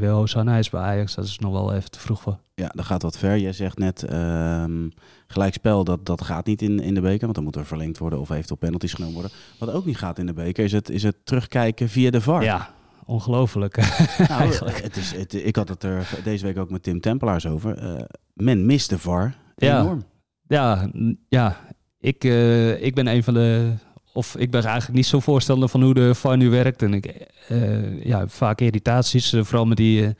weer 0.00 0.10
Hosanna 0.10 0.56
is 0.56 0.70
bij 0.70 0.80
Ajax, 0.80 1.14
dat 1.14 1.24
is 1.24 1.38
nog 1.38 1.52
wel 1.52 1.74
even 1.74 1.90
te 1.90 1.98
vroeg 2.00 2.20
voor. 2.22 2.38
ja, 2.54 2.68
dat 2.74 2.84
gaat 2.84 3.02
wat 3.02 3.18
ver. 3.18 3.38
Jij 3.38 3.52
zegt 3.52 3.78
net, 3.78 4.02
ehm 4.02 4.88
gelijkspel, 5.26 5.84
dat, 5.84 6.06
dat 6.06 6.22
gaat 6.24 6.46
niet 6.46 6.62
in, 6.62 6.80
in 6.80 6.94
de 6.94 7.00
beker, 7.00 7.20
want 7.20 7.34
dan 7.34 7.44
moet 7.44 7.56
er 7.56 7.66
verlengd 7.66 7.98
worden 7.98 8.20
of 8.20 8.30
eventueel 8.30 8.58
penalties 8.58 8.92
genomen 8.92 9.14
worden. 9.14 9.32
Wat 9.58 9.70
ook 9.72 9.84
niet 9.84 9.96
gaat 9.96 10.18
in 10.18 10.26
de 10.26 10.32
beker, 10.32 10.64
is 10.64 10.72
het, 10.72 10.90
is 10.90 11.02
het 11.02 11.16
terugkijken 11.24 11.88
via 11.88 12.10
de 12.10 12.20
VAR. 12.20 12.42
Ja, 12.42 12.70
ongelooflijk. 13.04 13.76
Nou. 14.28 14.54
Het 14.82 14.96
is, 14.96 15.12
het, 15.12 15.34
ik 15.34 15.56
had 15.56 15.68
het 15.68 15.82
er 15.82 16.08
deze 16.24 16.44
week 16.46 16.58
ook 16.58 16.70
met 16.70 16.82
Tim 16.82 17.00
Tempelaars 17.00 17.46
over. 17.46 17.78
Eh, 17.78 18.02
men 18.32 18.66
mist 18.66 18.90
de 18.90 18.98
VAR 18.98 19.34
Ja. 19.56 19.80
enorm. 19.80 20.04
Ja, 20.48 20.90
ja. 21.28 21.56
Ik, 22.00 22.24
eh, 22.24 22.82
ik 22.82 22.94
ben 22.94 23.06
een 23.06 23.22
van 23.22 23.34
de. 23.34 23.72
Of 24.16 24.36
ik 24.36 24.50
ben 24.50 24.64
eigenlijk 24.64 24.94
niet 24.94 25.06
zo 25.06 25.20
voorstander 25.20 25.68
van 25.68 25.82
hoe 25.82 25.94
de 25.94 26.14
VAR 26.14 26.36
nu 26.36 26.50
werkt. 26.50 26.82
En 26.82 26.94
ik 26.94 27.06
eh, 27.48 28.04
ja, 28.04 28.28
vaak 28.28 28.60
irritaties, 28.60 29.32
eh, 29.32 29.44
vooral 29.44 29.66
met 29.66 29.76
die 29.76 30.04
eh, 30.04 30.10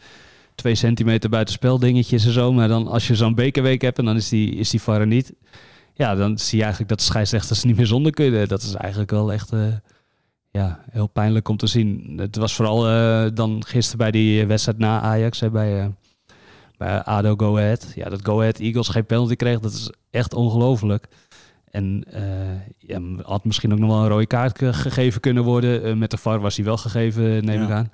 twee 0.55 0.75
centimeter 0.75 1.31
buitenspel 1.31 1.79
dingetjes 1.79 2.25
en 2.25 2.33
zo. 2.33 2.53
Maar 2.53 2.69
dan 2.69 2.89
als 2.89 3.07
je 3.07 3.15
zo'n 3.15 3.35
bekerweek 3.35 3.83
hebt 3.83 3.99
en 3.99 4.05
dan 4.05 4.17
is 4.17 4.29
die, 4.29 4.55
is 4.55 4.71
die 4.71 4.83
VAR 4.83 5.01
er 5.01 5.07
niet. 5.07 5.33
Ja, 5.95 6.15
dan 6.15 6.39
zie 6.39 6.57
je 6.57 6.63
eigenlijk 6.63 6.91
dat 6.91 6.99
de 6.99 7.05
scheidsrechters 7.05 7.65
niet 7.65 7.77
meer 7.77 7.87
zonder 7.87 8.13
kunnen. 8.13 8.49
Dat 8.49 8.63
is 8.63 8.75
eigenlijk 8.75 9.11
wel 9.11 9.33
echt 9.33 9.51
ja, 10.51 10.85
heel 10.91 11.07
pijnlijk 11.07 11.49
om 11.49 11.57
te 11.57 11.67
zien. 11.67 12.13
Het 12.17 12.37
was 12.37 12.55
vooral 12.55 12.81
dan 13.35 13.65
gisteren 13.67 13.99
bij 13.99 14.11
die 14.11 14.47
wedstrijd 14.47 14.79
na 14.79 15.01
Ajax, 15.01 15.39
bij, 15.53 15.95
bij 16.77 17.03
ADO 17.03 17.35
Go 17.37 17.57
Ahead. 17.57 17.93
Ja, 17.95 18.09
dat 18.09 18.25
Go 18.25 18.41
Ahead 18.41 18.59
Eagles 18.59 18.89
geen 18.89 19.07
penalty 19.07 19.37
kreeg, 19.37 19.61
dat 19.61 19.73
is 19.73 19.91
echt 20.11 20.35
ongelooflijk. 20.35 21.09
En 21.77 22.05
eh, 22.11 22.23
ja, 22.79 23.01
had 23.23 23.45
misschien 23.45 23.73
ook 23.73 23.79
nog 23.79 23.89
wel 23.91 24.03
een 24.03 24.09
rode 24.09 24.27
kaart 24.27 24.59
ge- 24.59 24.73
gegeven 24.73 25.21
kunnen 25.21 25.45
worden. 25.45 25.83
Eh, 25.85 25.95
met 25.95 26.11
de 26.11 26.17
VAR 26.17 26.41
was 26.41 26.57
hij 26.57 26.65
wel 26.65 26.77
gegeven, 26.77 27.45
neem 27.45 27.63
ik 27.63 27.71
aan. 27.71 27.91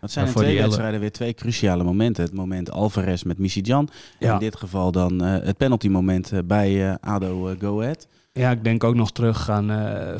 Het 0.00 0.10
zijn 0.10 0.28
voor 0.28 0.42
twee 0.42 0.58
wedstrijden 0.58 1.00
weer 1.00 1.12
twee 1.12 1.34
cruciale 1.34 1.84
momenten. 1.84 2.24
Het 2.24 2.34
moment 2.34 2.70
Alvarez 2.70 3.22
met. 3.22 3.38
En 3.38 3.88
Ja. 4.18 4.32
in 4.32 4.38
dit 4.38 4.56
geval 4.56 4.92
dan 4.92 5.24
eh, 5.24 5.44
het 5.46 5.56
penalty 5.56 5.88
moment 5.88 6.32
eh, 6.32 6.38
bij 6.44 6.98
ADO 7.00 7.54
Go 7.60 7.80
Ahead. 7.80 8.08
Ja, 8.32 8.50
ik 8.50 8.64
denk 8.64 8.84
ook 8.84 8.94
nog 8.94 9.12
terug 9.12 9.50
aan 9.50 9.70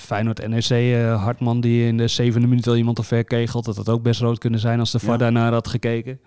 Feyenoord 0.01 0.49
NEC. 0.49 0.97
Hartman 1.19 1.61
die 1.61 1.87
in 1.87 1.97
de 1.97 2.09
zevende 2.09 2.47
minuut 2.47 2.67
al 2.67 2.77
iemand 2.77 2.97
te 2.97 3.03
ver 3.03 3.25
kegelt. 3.25 3.65
Dat 3.65 3.77
had 3.77 3.89
ook 3.89 4.03
best 4.03 4.21
rood 4.21 4.39
kunnen 4.39 4.61
zijn 4.61 4.79
als 4.81 4.91
de 4.91 4.99
VAR 4.99 5.11
Ja. 5.11 5.17
daarnaar 5.17 5.53
had 5.53 5.69
gekeken. 5.69 6.21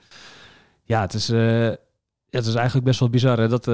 Ja, 0.83 1.01
het 1.01 1.13
is, 1.13 1.27
het 2.29 2.45
is 2.45 2.55
eigenlijk 2.55 2.86
best 2.86 3.00
wel 3.00 3.10
bizar. 3.10 3.38
Hè? 3.39 3.48
Dat 3.48 3.67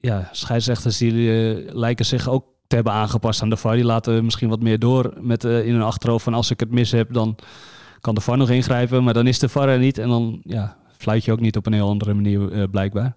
ja, 0.00 0.28
scheidsrechters 0.32 0.98
die 0.98 1.12
eh, 1.12 1.74
lijken 1.74 2.04
zich 2.04 2.28
ook 2.28 2.44
te 2.66 2.74
hebben 2.74 2.92
aangepast 2.92 3.42
aan 3.42 3.50
de 3.50 3.56
VAR. 3.56 3.74
Die 3.74 3.84
laten 3.84 4.24
misschien 4.24 4.48
wat 4.48 4.62
meer 4.62 4.78
door 4.78 5.12
met 5.20 5.44
eh, 5.44 5.66
in 5.66 5.72
hun 5.72 5.82
achterhoofd 5.82 6.24
van 6.24 6.34
als 6.34 6.50
ik 6.50 6.60
het 6.60 6.70
mis 6.70 6.90
heb, 6.90 7.12
dan 7.12 7.36
kan 8.00 8.14
de 8.14 8.20
VAR 8.20 8.36
nog 8.36 8.50
ingrijpen. 8.50 9.04
Maar 9.04 9.14
dan 9.14 9.26
is 9.26 9.38
de 9.38 9.48
VAR 9.48 9.68
er 9.68 9.78
niet 9.78 9.98
en 9.98 10.08
dan 10.08 10.40
ja, 10.42 10.76
fluit 10.96 11.24
je 11.24 11.32
ook 11.32 11.40
niet 11.40 11.56
op 11.56 11.66
een 11.66 11.72
heel 11.72 11.88
andere 11.88 12.14
manier 12.14 12.52
eh, 12.52 12.62
blijkbaar. 12.70 13.16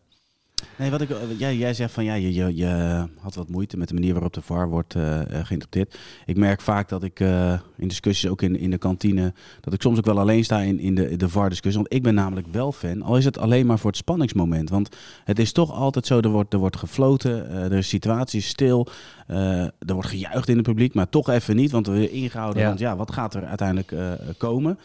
Nee, 0.77 0.91
wat 0.91 1.01
ik, 1.01 1.10
jij, 1.38 1.58
jij 1.58 1.74
zegt 1.74 1.94
van 1.94 2.03
ja, 2.03 2.13
je, 2.13 2.34
je, 2.34 2.56
je 2.56 3.06
had 3.20 3.36
wat 3.36 3.50
moeite 3.50 3.77
met 3.77 3.88
de 3.88 3.94
manier 3.94 4.13
waarop 4.13 4.34
de 4.34 4.41
VAR 4.41 4.70
wordt 4.70 4.96
uh, 4.96 5.20
geïnterpreteerd. 5.20 6.00
Ik 6.25 6.38
merk 6.38 6.62
vaak 6.62 6.89
dat 6.89 7.03
ik 7.03 7.20
uh, 7.20 7.53
in 7.77 7.88
discussies, 7.88 8.30
ook 8.30 8.41
in, 8.41 8.60
in 8.60 8.72
de 8.72 8.77
kantine, 8.77 9.34
dat 9.62 9.74
ik 9.74 9.82
soms 9.82 9.98
ook 9.98 10.06
wel 10.06 10.20
alleen 10.20 10.44
sta 10.44 10.60
in, 10.60 10.80
in 10.80 10.96
de, 10.96 11.15
de 11.15 11.30
VAR-discussie. 11.30 11.82
Want 11.82 11.94
ik 11.94 12.03
ben 12.03 12.13
namelijk 12.13 12.48
wel 12.51 12.72
fan, 12.72 13.01
al 13.01 13.18
is 13.18 13.25
het 13.25 13.38
alleen 13.38 13.65
maar 13.65 13.80
voor 13.80 13.89
het 13.89 14.00
spanningsmoment. 14.00 14.70
Want 14.70 14.96
het 15.24 15.39
is 15.39 15.51
toch 15.51 15.72
altijd 15.72 16.06
zo, 16.06 16.20
er 16.20 16.30
wordt, 16.30 16.53
er 16.53 16.60
wordt 16.60 16.77
gefloten, 16.77 17.51
uh, 17.51 17.63
er 17.63 17.74
is 17.74 17.89
situatie 17.89 18.41
stil, 18.41 18.88
er 19.27 19.94
wordt 19.94 20.10
gejuicht 20.10 20.50
in 20.50 20.56
het 20.56 20.65
publiek, 20.65 20.94
maar 20.94 21.10
toch 21.10 21.30
even 21.30 21.56
niet, 21.56 21.72
want 21.72 21.88
we 21.88 21.94
willen 21.94 22.12
ingehouden. 22.12 22.62
Ja. 22.62 22.68
Want 22.68 22.80
ja, 22.80 22.96
wat 22.96 23.12
gaat 23.12 23.34
er 23.34 23.46
uiteindelijk 23.46 23.94
komen? 24.38 24.80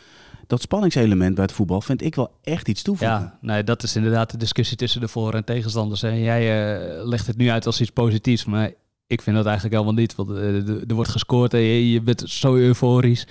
Dat 0.47 0.61
spanningselement 0.61 1.35
bij 1.35 1.45
het 1.45 1.53
voetbal 1.53 1.81
vind 1.81 2.03
ik 2.03 2.15
wel 2.15 2.31
echt 2.43 2.69
iets 2.69 2.83
toevoegen. 2.83 3.17
Ja, 3.17 3.39
nee, 3.41 3.65
dat 3.65 3.83
is 3.83 3.97
inderdaad 3.97 4.31
de 4.31 4.37
discussie 4.37 4.77
tussen 4.77 5.01
de 5.01 5.09
voor- 5.09 5.35
en 5.35 5.45
tegenstanders. 5.45 6.03
En 6.03 6.21
jij 6.21 6.43
uh, 6.99 7.07
legt 7.07 7.27
het 7.27 7.37
nu 7.37 7.51
uit 7.51 7.67
als 7.67 7.81
iets 7.81 7.91
positiefs, 7.91 8.45
maar 8.45 8.73
ik 9.07 9.23
vind 9.23 9.37
dat 9.37 9.47
eigenlijk 9.47 9.75
helemaal 9.75 10.01
niet. 10.01 10.15
Want 10.15 10.31
uh, 10.31 10.69
er 10.89 10.95
wordt 10.95 11.11
gescoord 11.11 11.55
en 11.55 11.61
je, 11.61 11.93
je, 11.93 12.01
bent 12.01 12.23
zo 12.27 12.55
euforisch. 12.55 13.27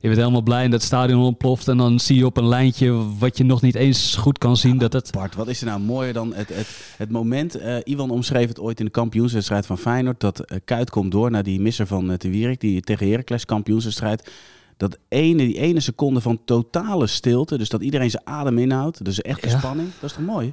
Je 0.00 0.08
bent 0.08 0.20
helemaal 0.20 0.42
blij 0.42 0.62
dat 0.62 0.72
het 0.72 0.82
stadion 0.82 1.22
ontploft. 1.22 1.68
En 1.68 1.76
dan 1.76 2.00
zie 2.00 2.16
je 2.16 2.26
op 2.26 2.36
een 2.36 2.48
lijntje 2.48 3.18
wat 3.18 3.38
je 3.38 3.44
nog 3.44 3.62
niet 3.62 3.74
eens 3.74 4.16
goed 4.16 4.38
kan 4.38 4.56
zien. 4.56 4.78
dat 4.78 4.92
het... 4.92 5.10
Bart, 5.12 5.34
wat 5.34 5.48
is 5.48 5.60
er 5.60 5.66
nou 5.66 5.80
mooier 5.80 6.12
dan 6.12 6.34
het, 6.34 6.48
het, 6.48 6.94
het 6.96 7.10
moment... 7.10 7.60
Uh, 7.60 7.76
Ivan 7.84 8.10
omschreef 8.10 8.48
het 8.48 8.60
ooit 8.60 8.78
in 8.78 8.84
de 8.84 8.90
kampioenswedstrijd 8.90 9.66
van 9.66 9.78
Feyenoord... 9.78 10.20
dat 10.20 10.44
Kuit 10.64 10.90
komt 10.90 11.12
door 11.12 11.30
naar 11.30 11.42
die 11.42 11.60
misser 11.60 11.86
van 11.86 12.16
Te 12.16 12.28
Wierik... 12.28 12.60
die 12.60 12.80
tegen 12.80 13.10
Heracles 13.10 13.44
kampioenswedstrijd 13.44 14.30
dat 14.78 14.98
ene, 15.08 15.36
die 15.36 15.58
ene 15.58 15.80
seconde 15.80 16.20
van 16.20 16.44
totale 16.44 17.06
stilte, 17.06 17.58
dus 17.58 17.68
dat 17.68 17.82
iedereen 17.82 18.10
zijn 18.10 18.26
adem 18.26 18.58
inhoudt, 18.58 19.04
dus 19.04 19.20
echt 19.20 19.42
de 19.42 19.48
spanning, 19.48 19.88
dat 20.00 20.10
is 20.10 20.16
toch 20.16 20.26
mooi? 20.26 20.52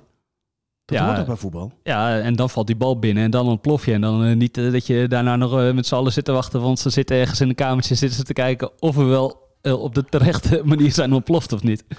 Dat 0.86 0.98
ja, 0.98 1.06
hoort 1.06 1.20
ook 1.20 1.26
bij 1.26 1.36
voetbal. 1.36 1.72
Ja, 1.84 2.20
en 2.20 2.36
dan 2.36 2.50
valt 2.50 2.68
die 2.68 2.76
bal 2.76 3.00
binnen 3.00 3.24
en 3.24 3.32
dan 3.32 3.48
ontplof 3.48 3.86
je. 3.86 3.94
En 3.94 4.02
dan 4.02 4.26
uh, 4.26 4.36
niet 4.36 4.58
uh, 4.58 4.72
dat 4.72 4.88
je 4.88 5.08
daarna 5.08 5.36
nog 5.36 5.60
uh, 5.60 5.72
met 5.72 5.88
z'n 5.88 5.96
allen 5.96 6.12
zit 6.12 6.26
te 6.26 6.32
wachten, 6.32 6.62
want 6.62 6.80
ze 6.80 6.90
zitten 6.90 7.18
ergens 7.18 7.42
in 7.42 7.50
een 7.50 7.56
kamertje 7.56 7.96
zitten 7.96 8.18
ze 8.18 8.24
te 8.24 8.34
kijken 8.34 8.72
of 8.80 8.96
we 8.96 9.04
wel 9.04 9.44
op 9.62 9.96
de 9.96 10.06
terechte 10.06 10.62
manier 10.66 10.92
zijn 10.92 11.14
ontploft 11.14 11.54
of 11.54 11.64
niet. 11.64 11.84
Ja. 11.88 11.96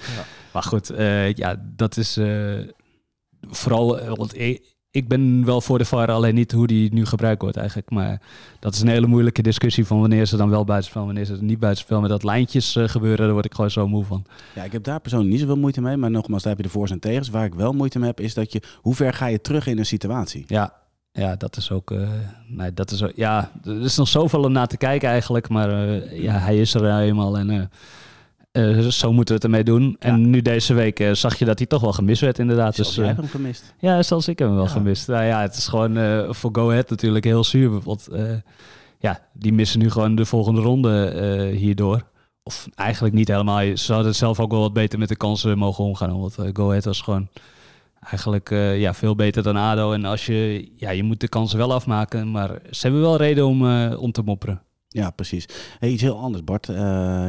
Maar 0.53 0.63
goed, 0.63 0.91
ja, 1.35 1.61
dat 1.75 1.97
is 1.97 2.19
vooral, 3.49 4.15
want 4.15 4.33
ik 4.97 5.07
ben 5.07 5.45
wel 5.45 5.61
voor 5.61 5.77
de 5.77 5.85
VAR, 5.85 6.11
alleen 6.11 6.35
niet 6.35 6.51
hoe 6.51 6.67
die 6.67 6.93
nu 6.93 7.05
gebruikt 7.05 7.41
wordt 7.41 7.57
eigenlijk. 7.57 7.89
Maar 7.89 8.21
dat 8.59 8.73
is 8.73 8.81
een 8.81 8.87
hele 8.87 9.07
moeilijke 9.07 9.41
discussie 9.41 9.85
van 9.85 9.99
wanneer 9.99 10.25
ze 10.25 10.37
dan 10.37 10.49
wel 10.49 10.63
buitenspel, 10.63 11.05
wanneer 11.05 11.25
ze 11.25 11.37
niet 11.39 11.59
buitenspel. 11.59 12.01
Met 12.01 12.09
dat 12.09 12.23
lijntjes 12.23 12.75
uh, 12.75 12.87
gebeuren, 12.87 13.25
daar 13.25 13.33
word 13.33 13.45
ik 13.45 13.53
gewoon 13.53 13.71
zo 13.71 13.87
moe 13.87 14.05
van. 14.05 14.25
Ja, 14.55 14.63
ik 14.63 14.71
heb 14.71 14.83
daar 14.83 14.99
persoonlijk 14.99 15.31
niet 15.31 15.39
zoveel 15.39 15.57
moeite 15.57 15.81
mee. 15.81 15.97
Maar 15.97 16.11
nogmaals, 16.11 16.43
daar 16.43 16.55
heb 16.55 16.61
je 16.61 16.67
de 16.67 16.73
voor's 16.73 16.91
en 16.91 16.99
tegens. 16.99 17.29
Waar 17.29 17.45
ik 17.45 17.53
wel 17.53 17.73
moeite 17.73 17.99
mee 17.99 18.07
heb, 18.07 18.19
is 18.19 18.33
dat 18.33 18.51
je, 18.51 18.61
hoe 18.81 18.95
ver 18.95 19.13
ga 19.13 19.25
je 19.25 19.41
terug 19.41 19.67
in 19.67 19.77
een 19.77 19.85
situatie? 19.85 20.43
Ja, 20.47 20.73
ja, 21.11 21.35
dat 21.35 21.57
is 21.57 21.71
ook. 21.71 21.91
Uh, 21.91 22.09
nee, 22.47 22.73
dat 22.73 22.91
is, 22.91 23.03
ja, 23.15 23.51
er 23.65 23.81
is 23.81 23.97
nog 23.97 24.07
zoveel 24.07 24.43
om 24.43 24.51
naar 24.51 24.67
te 24.67 24.77
kijken 24.77 25.09
eigenlijk. 25.09 25.49
Maar 25.49 25.87
uh, 25.87 26.21
ja, 26.21 26.37
hij 26.37 26.57
is 26.57 26.73
er 26.73 26.99
eenmaal. 26.99 27.37
En 27.37 27.49
uh, 27.49 27.61
zo 28.89 29.13
moeten 29.13 29.27
we 29.27 29.33
het 29.33 29.43
ermee 29.43 29.63
doen. 29.63 29.95
Ja. 29.99 30.07
En 30.07 30.29
nu 30.29 30.41
deze 30.41 30.73
week 30.73 30.99
uh, 30.99 31.13
zag 31.13 31.39
je 31.39 31.45
dat 31.45 31.57
hij 31.57 31.67
toch 31.67 31.81
wel 31.81 31.93
gemist 31.93 32.21
werd, 32.21 32.39
inderdaad. 32.39 32.75
Zelfs 32.75 32.95
dus, 32.95 33.05
uh, 33.05 33.15
hem 33.15 33.27
gemist. 33.27 33.73
Ja, 33.79 34.03
zelfs 34.03 34.27
ik 34.27 34.39
heb 34.39 34.47
hem 34.47 34.57
wel 34.57 34.65
ja. 34.65 34.71
gemist. 34.71 35.07
Nou 35.07 35.23
ja, 35.23 35.41
het 35.41 35.55
is 35.55 35.67
gewoon 35.67 35.95
voor 36.35 36.49
Go 36.53 36.69
Ahead 36.69 36.89
natuurlijk 36.89 37.25
heel 37.25 37.43
zuur. 37.43 37.81
Want 37.81 38.07
ja, 38.99 39.19
die 39.33 39.53
missen 39.53 39.79
nu 39.79 39.89
gewoon 39.89 40.15
de 40.15 40.25
volgende 40.25 40.61
ronde 40.61 41.51
hierdoor. 41.55 42.01
Of 42.43 42.67
eigenlijk 42.75 43.15
niet 43.15 43.27
helemaal. 43.27 43.77
Ze 43.77 43.91
hadden 43.91 44.09
het 44.09 44.17
zelf 44.17 44.39
ook 44.39 44.51
wel 44.51 44.59
wat 44.59 44.73
beter 44.73 44.99
met 44.99 45.09
de 45.09 45.15
kansen 45.15 45.57
mogen 45.57 45.83
omgaan. 45.83 46.19
Want 46.19 46.35
Go 46.53 46.69
Ahead 46.69 46.85
was 46.85 47.01
gewoon 47.01 47.27
eigenlijk 47.99 48.49
ja, 48.77 48.93
veel 48.93 49.15
beter 49.15 49.43
dan 49.43 49.57
ADO. 49.57 49.91
En 49.91 50.05
als 50.05 50.25
je, 50.25 50.71
ja, 50.75 50.89
je 50.89 51.03
moet 51.03 51.19
de 51.19 51.27
kansen 51.27 51.57
wel 51.57 51.73
afmaken. 51.73 52.31
Maar 52.31 52.59
ze 52.69 52.81
hebben 52.81 53.01
wel 53.01 53.17
reden 53.17 53.45
om, 53.45 53.91
om 53.93 54.11
te 54.11 54.21
mopperen. 54.21 54.61
Ja, 54.87 55.09
precies. 55.09 55.45
Hey, 55.79 55.89
iets 55.89 56.01
heel 56.01 56.19
anders, 56.19 56.43
Bart. 56.43 56.67
Uh, 56.67 56.75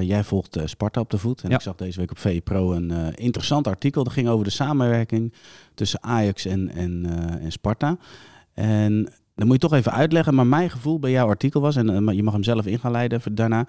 jij 0.00 0.24
volgt 0.24 0.56
uh, 0.56 0.66
Sparta 0.66 1.00
op 1.00 1.10
de 1.10 1.18
voet. 1.18 1.42
En 1.42 1.50
ja. 1.50 1.56
ik 1.56 1.62
zag 1.62 1.74
deze 1.74 1.98
week 1.98 2.10
op 2.10 2.18
VE 2.18 2.40
Pro 2.40 2.72
een 2.72 2.90
uh, 2.90 3.06
interessant 3.14 3.66
artikel. 3.66 4.04
Dat 4.04 4.12
ging 4.12 4.28
over 4.28 4.44
de 4.44 4.50
samenwerking 4.50 5.32
tussen 5.74 6.02
Ajax 6.02 6.44
en, 6.44 6.70
en, 6.70 7.06
en 7.40 7.52
Sparta. 7.52 7.96
En 8.54 9.12
dan 9.34 9.46
moet 9.46 9.62
je 9.62 9.68
toch 9.68 9.78
even 9.78 9.92
uitleggen. 9.92 10.34
Maar 10.34 10.46
mijn 10.46 10.70
gevoel 10.70 10.98
bij 10.98 11.10
jouw 11.10 11.26
artikel 11.26 11.60
was, 11.60 11.76
en 11.76 12.14
je 12.16 12.22
mag 12.22 12.32
hem 12.32 12.42
zelf 12.42 12.66
in 12.66 12.78
gaan 12.78 12.92
leiden 12.92 13.20
daarna, 13.34 13.66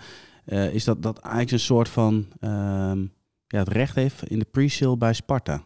is 0.72 0.84
dat, 0.84 1.04
dat 1.04 1.22
Ajax 1.22 1.52
een 1.52 1.60
soort 1.60 1.90
van 1.90 2.28
ehm, 2.40 3.00
ja, 3.48 3.60
het 3.60 3.68
recht 3.68 3.96
heeft 3.96 4.24
in 4.28 4.40
de 4.40 4.48
pre-sale 4.52 4.98
bij 4.98 5.14
Sparta. 5.14 5.64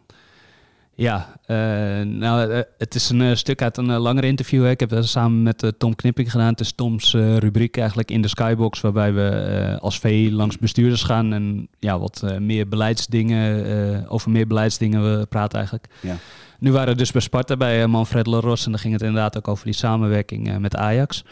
Ja, 0.96 1.40
uh, 1.48 1.58
nou, 2.02 2.52
uh, 2.52 2.60
het 2.78 2.96
is 2.96 3.10
een 3.10 3.20
uh, 3.20 3.36
stuk 3.36 3.62
uit 3.62 3.78
een 3.78 3.86
langer 3.86 4.24
interview. 4.24 4.64
Hè. 4.64 4.70
Ik 4.70 4.80
heb 4.80 4.90
dat 4.90 5.08
samen 5.08 5.44
met 5.44 5.74
Tom 5.78 5.96
Knipping 5.96 6.32
gedaan. 6.32 6.48
Het 6.48 6.60
is 6.60 6.72
Toms 6.72 7.14
rubriek 7.14 7.78
eigenlijk 7.78 8.12
in 8.12 8.22
de 8.22 8.28
Skybox, 8.28 8.82
waarbij 8.82 9.14
we 9.14 9.78
als 9.82 10.00
V 10.00 10.28
langs 10.32 10.58
bestuurders 10.58 11.04
gaan 11.04 11.34
en 11.34 11.68
ja, 11.80 12.00
wat 12.00 12.26
meer 12.40 12.68
beleidsdingen, 12.68 14.10
over 14.10 14.32
meer 14.32 14.48
beleidsdingen 14.48 15.20
we 15.20 15.26
praten 15.26 15.58
eigenlijk. 15.58 15.88
Ja. 16.02 16.16
Nu 16.60 16.72
waren 16.72 16.90
we 16.90 16.98
dus 16.98 17.12
bij 17.12 17.22
Sparta 17.22 17.58
bij 17.58 17.88
Manfred 17.88 18.28
Laros 18.28 18.66
en 18.66 18.72
dan 18.72 18.80
ging 18.80 18.94
het 18.94 19.02
inderdaad 19.02 19.38
ook 19.38 19.48
over 19.48 19.66
die 19.66 19.74
samenwerking 19.74 20.60
met 20.60 20.76
Ajax. 20.76 21.24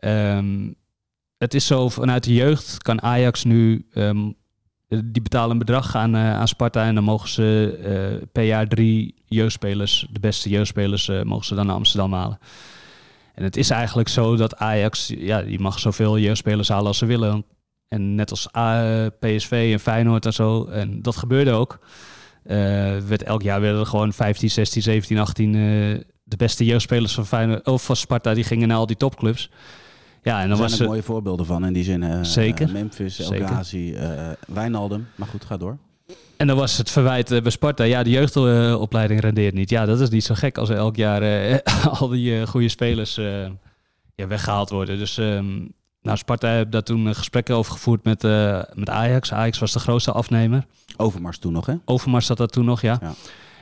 Um, 0.00 0.74
het 1.38 1.54
is 1.54 1.66
zo, 1.66 1.88
vanuit 1.88 2.24
de 2.24 2.34
jeugd 2.34 2.82
kan 2.82 3.02
Ajax 3.02 3.44
nu 3.44 3.86
um, 3.94 4.34
die 5.04 5.22
betalen 5.22 5.50
een 5.50 5.58
bedrag 5.58 5.96
aan, 5.96 6.16
uh, 6.16 6.34
aan 6.34 6.48
Sparta 6.48 6.84
en 6.84 6.94
dan 6.94 7.04
mogen 7.04 7.28
ze 7.28 7.78
uh, 8.20 8.26
per 8.32 8.44
jaar 8.44 8.68
drie 8.68 9.14
jeugdspelers, 9.26 10.06
de 10.10 10.20
beste 10.20 10.48
jeugdspelers, 10.48 11.08
uh, 11.08 11.22
mogen 11.22 11.44
ze 11.44 11.54
dan 11.54 11.66
naar 11.66 11.74
Amsterdam 11.74 12.12
halen. 12.12 12.38
En 13.34 13.44
het 13.44 13.56
is 13.56 13.70
eigenlijk 13.70 14.08
zo 14.08 14.36
dat 14.36 14.56
Ajax, 14.56 15.12
ja, 15.16 15.42
die 15.42 15.60
mag 15.60 15.78
zoveel 15.78 16.18
jeugdspelers 16.18 16.68
halen 16.68 16.86
als 16.86 16.98
ze 16.98 17.06
willen. 17.06 17.44
En 17.88 18.14
net 18.14 18.30
als 18.30 18.46
PSV 19.20 19.70
en 19.72 19.80
Feyenoord 19.80 20.26
en 20.26 20.32
zo. 20.32 20.64
En 20.64 21.02
dat 21.02 21.16
gebeurde 21.16 21.50
ook. 21.50 21.78
werd, 23.06 23.22
elk 23.22 23.42
jaar 23.42 23.60
werden 23.60 23.80
er 23.80 23.86
gewoon 23.86 24.12
15, 24.12 24.50
16, 24.50 24.82
17, 24.82 25.18
18 25.18 25.52
de 25.52 26.36
beste 26.36 26.64
jeugdspelers 26.64 27.14
van, 27.14 27.26
Feyenoord, 27.26 27.82
van 27.82 27.96
Sparta, 27.96 28.34
die 28.34 28.44
gingen 28.44 28.68
naar 28.68 28.76
al 28.76 28.86
die 28.86 28.96
topclubs. 28.96 29.50
Ja, 30.22 30.42
en 30.42 30.48
dan 30.48 30.62
er 30.62 30.70
zijn 30.70 30.88
mooie 30.88 31.02
voorbeelden 31.02 31.46
van 31.46 31.66
in 31.66 31.72
die 31.72 31.84
zin. 31.84 32.02
Uh, 32.02 32.22
Zeker. 32.22 32.70
Memphis, 32.72 33.18
El 33.18 33.46
Ghazi, 33.46 33.92
uh, 33.92 34.28
Wijnaldum. 34.46 35.08
Maar 35.14 35.28
goed, 35.28 35.44
ga 35.44 35.56
door. 35.56 35.78
En 36.36 36.46
dan 36.46 36.56
was 36.56 36.78
het 36.78 36.90
verwijt 36.90 37.28
bij 37.42 37.50
Sparta, 37.50 37.84
ja, 37.84 38.02
de 38.02 38.10
jeugdopleiding 38.10 39.20
rendeert 39.20 39.54
niet. 39.54 39.70
Ja, 39.70 39.84
dat 39.84 40.00
is 40.00 40.08
niet 40.08 40.24
zo 40.24 40.34
gek 40.34 40.58
als 40.58 40.68
er 40.68 40.76
elk 40.76 40.96
jaar 40.96 41.62
al 41.98 42.08
die 42.08 42.46
goede 42.46 42.68
spelers 42.68 43.14
ja, 44.14 44.26
weggehaald 44.26 44.70
worden. 44.70 44.98
Dus 44.98 45.16
um, 45.16 45.72
nou, 46.02 46.16
Sparta 46.16 46.48
heeft 46.48 46.72
daar 46.72 46.82
toen 46.82 47.14
gesprekken 47.14 47.54
over 47.56 47.72
gevoerd 47.72 48.04
met, 48.04 48.22
met 48.74 48.90
Ajax. 48.90 49.32
Ajax 49.32 49.58
was 49.58 49.72
de 49.72 49.78
grootste 49.78 50.12
afnemer. 50.12 50.66
Overmars 50.96 51.38
toen 51.38 51.52
nog, 51.52 51.66
hè? 51.66 51.74
Overmars 51.84 52.26
zat 52.26 52.36
dat 52.36 52.52
toen 52.52 52.64
nog, 52.64 52.80
ja. 52.80 52.98
ja. 53.00 53.12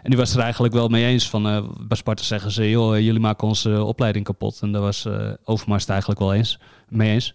En 0.02 0.10
die 0.10 0.18
was 0.18 0.34
er 0.34 0.40
eigenlijk 0.40 0.74
wel 0.74 0.88
mee 0.88 1.04
eens. 1.04 1.28
Van, 1.28 1.46
uh, 1.46 1.62
bij 1.80 1.96
Sparta 1.96 2.22
zeggen 2.22 2.50
ze, 2.50 2.70
joh, 2.70 2.98
jullie 2.98 3.20
maken 3.20 3.48
onze 3.48 3.82
opleiding 3.82 4.24
kapot. 4.24 4.58
En 4.62 4.72
daar 4.72 4.80
was 4.80 5.04
uh, 5.04 5.30
Overmars 5.44 5.82
het 5.82 5.90
eigenlijk 5.90 6.20
wel 6.20 6.34
eens, 6.34 6.58
mee 6.88 7.10
eens. 7.10 7.34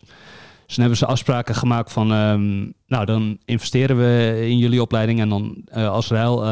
Dus 0.66 0.76
hebben 0.76 0.98
ze 0.98 1.06
afspraken 1.06 1.56
gemaakt 1.56 1.92
van, 1.92 2.12
um, 2.12 2.74
nou 2.88 3.06
dan 3.06 3.38
investeren 3.46 3.98
we 3.98 4.38
in 4.42 4.58
jullie 4.58 4.82
opleiding. 4.82 5.20
En 5.20 5.30
dan 5.30 5.56
uh, 5.78 5.90
als 5.90 6.08
ruil 6.08 6.46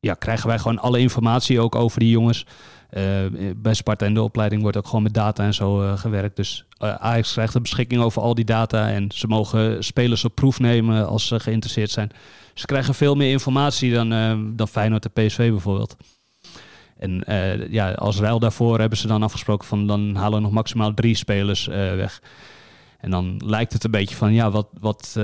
ja, 0.00 0.14
krijgen 0.14 0.48
wij 0.48 0.58
gewoon 0.58 0.78
alle 0.78 0.98
informatie 0.98 1.60
ook 1.60 1.74
over 1.74 2.00
die 2.00 2.10
jongens. 2.10 2.46
bij 3.56 3.74
Sparta 3.74 4.06
en 4.06 4.14
de 4.14 4.22
opleiding 4.22 4.62
wordt 4.62 4.76
ook 4.76 4.86
gewoon 4.86 5.02
met 5.02 5.14
data 5.14 5.44
en 5.44 5.54
zo 5.54 5.96
gewerkt. 5.96 6.36
Dus 6.36 6.64
Ajax 6.78 7.32
krijgt 7.32 7.52
de 7.52 7.60
beschikking 7.60 8.02
over 8.02 8.22
al 8.22 8.34
die 8.34 8.44
data. 8.44 8.88
En 8.88 9.10
ze 9.14 9.26
mogen 9.26 9.84
spelers 9.84 10.24
op 10.24 10.34
proef 10.34 10.58
nemen 10.58 11.06
als 11.06 11.26
ze 11.26 11.40
geïnteresseerd 11.40 11.90
zijn. 11.90 12.10
Ze 12.54 12.66
krijgen 12.66 12.94
veel 12.94 13.14
meer 13.14 13.30
informatie 13.30 13.92
dan, 13.92 14.12
uh, 14.12 14.38
dan 14.56 14.68
Feyenoord 14.68 15.04
en 15.04 15.26
PSV 15.26 15.50
bijvoorbeeld. 15.50 15.96
En 16.98 17.24
uh, 17.28 17.68
ja, 17.68 17.92
als 17.92 18.20
ruil 18.20 18.38
daarvoor 18.38 18.78
hebben 18.78 18.98
ze 18.98 19.06
dan 19.06 19.22
afgesproken 19.22 19.68
van 19.68 19.86
dan 19.86 20.14
halen 20.14 20.38
we 20.38 20.44
nog 20.44 20.52
maximaal 20.52 20.94
drie 20.94 21.14
spelers 21.14 21.68
uh, 21.68 21.74
weg. 21.74 22.22
En 23.00 23.10
dan 23.10 23.42
lijkt 23.44 23.72
het 23.72 23.84
een 23.84 23.90
beetje 23.90 24.16
van 24.16 24.32
ja, 24.32 24.50
wat, 24.50 24.68
wat 24.80 25.18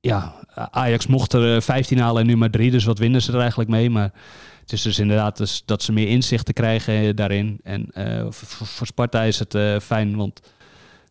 ja, 0.00 0.34
Ajax 0.54 1.06
mocht 1.06 1.32
er 1.32 1.62
15 1.62 1.98
halen 1.98 2.20
en 2.20 2.26
nu 2.26 2.36
maar 2.36 2.50
drie, 2.50 2.70
dus 2.70 2.84
wat 2.84 2.98
winnen 2.98 3.22
ze 3.22 3.32
er 3.32 3.40
eigenlijk 3.40 3.70
mee? 3.70 3.90
Maar 3.90 4.12
het 4.60 4.72
is 4.72 4.82
dus 4.82 4.98
inderdaad 4.98 5.36
dus 5.36 5.62
dat 5.64 5.82
ze 5.82 5.92
meer 5.92 6.08
inzicht 6.08 6.46
te 6.46 6.52
krijgen 6.52 7.16
daarin. 7.16 7.60
En 7.62 7.88
voor, 8.30 8.66
voor, 8.66 8.86
Sparta 8.86 9.22
is 9.22 9.38
het 9.38 9.82
fijn, 9.82 10.16
want 10.16 10.40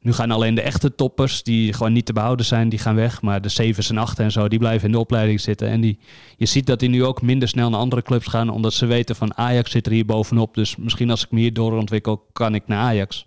nu 0.01 0.13
gaan 0.13 0.31
alleen 0.31 0.55
de 0.55 0.62
echte 0.62 0.96
toppers, 0.96 1.43
die 1.43 1.74
gewoon 1.74 1.93
niet 1.93 2.05
te 2.05 2.13
behouden 2.13 2.46
zijn, 2.46 2.70
die 2.70 2.79
gaan 2.79 2.96
weg. 2.96 3.22
Maar 3.22 3.41
de 3.41 3.50
zevens 3.50 3.89
en 3.89 3.98
achten 3.98 4.24
en 4.24 4.31
zo, 4.31 4.48
die 4.48 4.60
blijven 4.60 4.86
in 4.86 4.91
de 4.91 5.00
opleiding 5.00 5.41
zitten. 5.41 5.67
En 5.67 5.81
die, 5.81 6.00
je 6.38 6.46
ziet 6.46 6.65
dat 6.65 6.79
die 6.79 6.89
nu 6.89 7.03
ook 7.05 7.22
minder 7.22 7.48
snel 7.48 7.70
naar 7.70 7.79
andere 7.79 8.01
clubs 8.01 8.27
gaan, 8.27 8.50
omdat 8.50 8.74
ze 8.74 8.86
weten 8.86 9.15
van 9.15 9.38
Ajax 9.38 9.72
zit 9.72 9.86
er 9.86 9.91
hier 9.91 10.05
bovenop. 10.05 10.55
Dus 10.55 10.75
misschien 10.75 11.10
als 11.10 11.24
ik 11.24 11.31
me 11.31 11.39
hier 11.39 11.53
doorontwikkel, 11.53 12.27
kan 12.34 12.55
ik 12.55 12.67
naar 12.67 12.79
Ajax. 12.79 13.25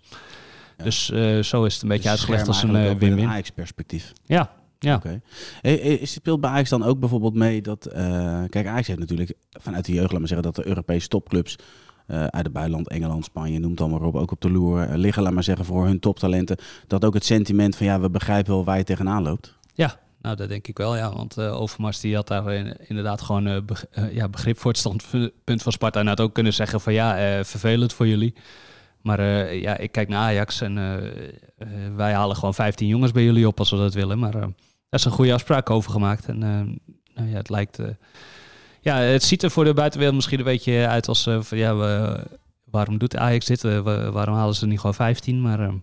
Dus 0.83 1.09
uh, 1.09 1.39
zo 1.39 1.63
is 1.63 1.73
het 1.73 1.83
een 1.83 1.89
beetje 1.89 2.03
dus 2.03 2.11
uitgelegd 2.11 2.47
als 2.47 2.63
een 2.63 2.75
uh, 2.75 2.91
win-win. 2.91 3.27
Ajax-perspectief. 3.27 4.13
Ja, 4.25 4.51
Ja. 4.79 4.95
Oké. 4.95 5.21
Hey, 5.61 5.99
speelt 6.03 6.41
bij 6.41 6.49
Ajax 6.49 6.69
dan 6.69 6.83
ook 6.83 6.99
bijvoorbeeld 6.99 7.33
mee 7.33 7.61
dat... 7.61 7.85
eh, 7.85 8.43
kijk, 8.49 8.67
Ajax 8.67 8.87
heeft 8.87 8.99
natuurlijk 8.99 9.33
vanuit 9.49 9.85
de 9.85 9.93
jeugd, 9.93 10.11
laat 10.11 10.19
maar 10.19 10.27
zeggen, 10.27 10.51
dat 10.51 10.55
de 10.55 10.67
Europese 10.67 11.07
topclubs 11.07 11.55
eh, 11.55 11.63
uit 12.07 12.43
het 12.43 12.51
buitenland, 12.53 12.89
Engeland, 12.89 13.25
Spanje, 13.25 13.59
noem 13.59 13.71
het 13.71 13.81
allemaal 13.81 13.99
op, 14.07 14.15
ook 14.15 14.31
op 14.31 14.41
de 14.41 14.49
loer 14.51 14.81
eh, 14.89 14.95
liggen, 14.97 15.23
laat 15.23 15.33
maar 15.33 15.43
zeggen, 15.43 15.65
voor 15.65 15.85
hun 15.85 15.99
toptalenten. 15.99 16.57
Dat 16.87 17.05
ook 17.05 17.13
het 17.13 17.25
sentiment 17.25 17.75
van, 17.75 17.85
ja, 17.85 17.99
we 17.99 18.09
begrijpen 18.09 18.53
wel 18.53 18.63
waar 18.63 18.77
je 18.77 18.83
tegenaan 18.83 19.23
loopt. 19.23 19.55
Ja, 19.73 19.99
nou 20.21 20.35
dat 20.35 20.49
denk 20.49 20.67
ik 20.67 20.77
wel, 20.77 20.95
ja. 20.95 21.13
Want 21.13 21.37
eh, 21.37 21.61
Overmars 21.61 21.99
die 21.99 22.15
had 22.15 22.27
daar 22.27 22.53
in- 22.53 22.77
inderdaad 22.87 23.21
gewoon 23.21 23.47
eh, 23.47 23.57
eh, 23.91 24.13
ja, 24.15 24.29
begrip 24.29 24.57
voor 24.59 24.71
het 24.71 24.79
standpunt 24.79 25.63
van 25.63 25.71
Sparta. 25.71 25.99
En 25.99 26.07
had 26.07 26.19
ook 26.21 26.33
kunnen 26.33 26.53
zeggen 26.53 26.81
van 26.81 26.93
ja, 26.93 27.17
eh, 27.17 27.43
vervelend 27.43 27.93
voor 27.93 28.07
jullie. 28.07 28.33
Maar 29.01 29.19
eh, 29.19 29.61
ja, 29.61 29.77
ik 29.77 29.91
kijk 29.91 30.07
naar 30.07 30.19
Ajax 30.21 30.61
en 30.61 30.77
eh, 30.77 30.95
eh, 31.57 31.67
wij 31.95 32.13
halen 32.13 32.35
gewoon 32.35 32.53
15 32.53 32.87
jongens 32.87 33.11
bij 33.11 33.23
jullie 33.23 33.47
op 33.47 33.59
als 33.59 33.71
we 33.71 33.77
dat 33.77 33.93
willen. 33.93 34.19
Maar 34.19 34.35
eh, 34.35 34.41
daar 34.41 34.49
is 34.99 35.05
een 35.05 35.11
goede 35.11 35.33
afspraak 35.33 35.69
over 35.69 35.91
gemaakt. 35.91 36.25
En 36.25 36.43
eh, 36.43 36.49
nou 37.15 37.29
ja, 37.29 37.35
het 37.37 37.49
lijkt... 37.49 37.79
ja, 38.85 38.97
het 38.97 39.23
ziet 39.23 39.43
er 39.43 39.51
voor 39.51 39.63
de 39.63 39.73
buitenwereld 39.73 40.15
misschien 40.15 40.39
een 40.39 40.45
beetje 40.45 40.87
uit 40.87 41.07
als 41.07 41.27
eh, 41.27 41.41
van 41.41 41.57
ja, 41.57 41.75
we, 41.75 42.17
waarom 42.71 42.97
doet 42.97 43.15
Ajax 43.17 43.45
dit? 43.45 43.63
Eh, 43.63 43.79
wa- 43.79 44.11
waarom 44.11 44.35
halen 44.35 44.55
ze 44.55 44.67
niet 44.67 44.79
gewoon 44.79 44.93
15? 44.95 45.41
Maar 45.41 45.59
eh, 45.59 45.73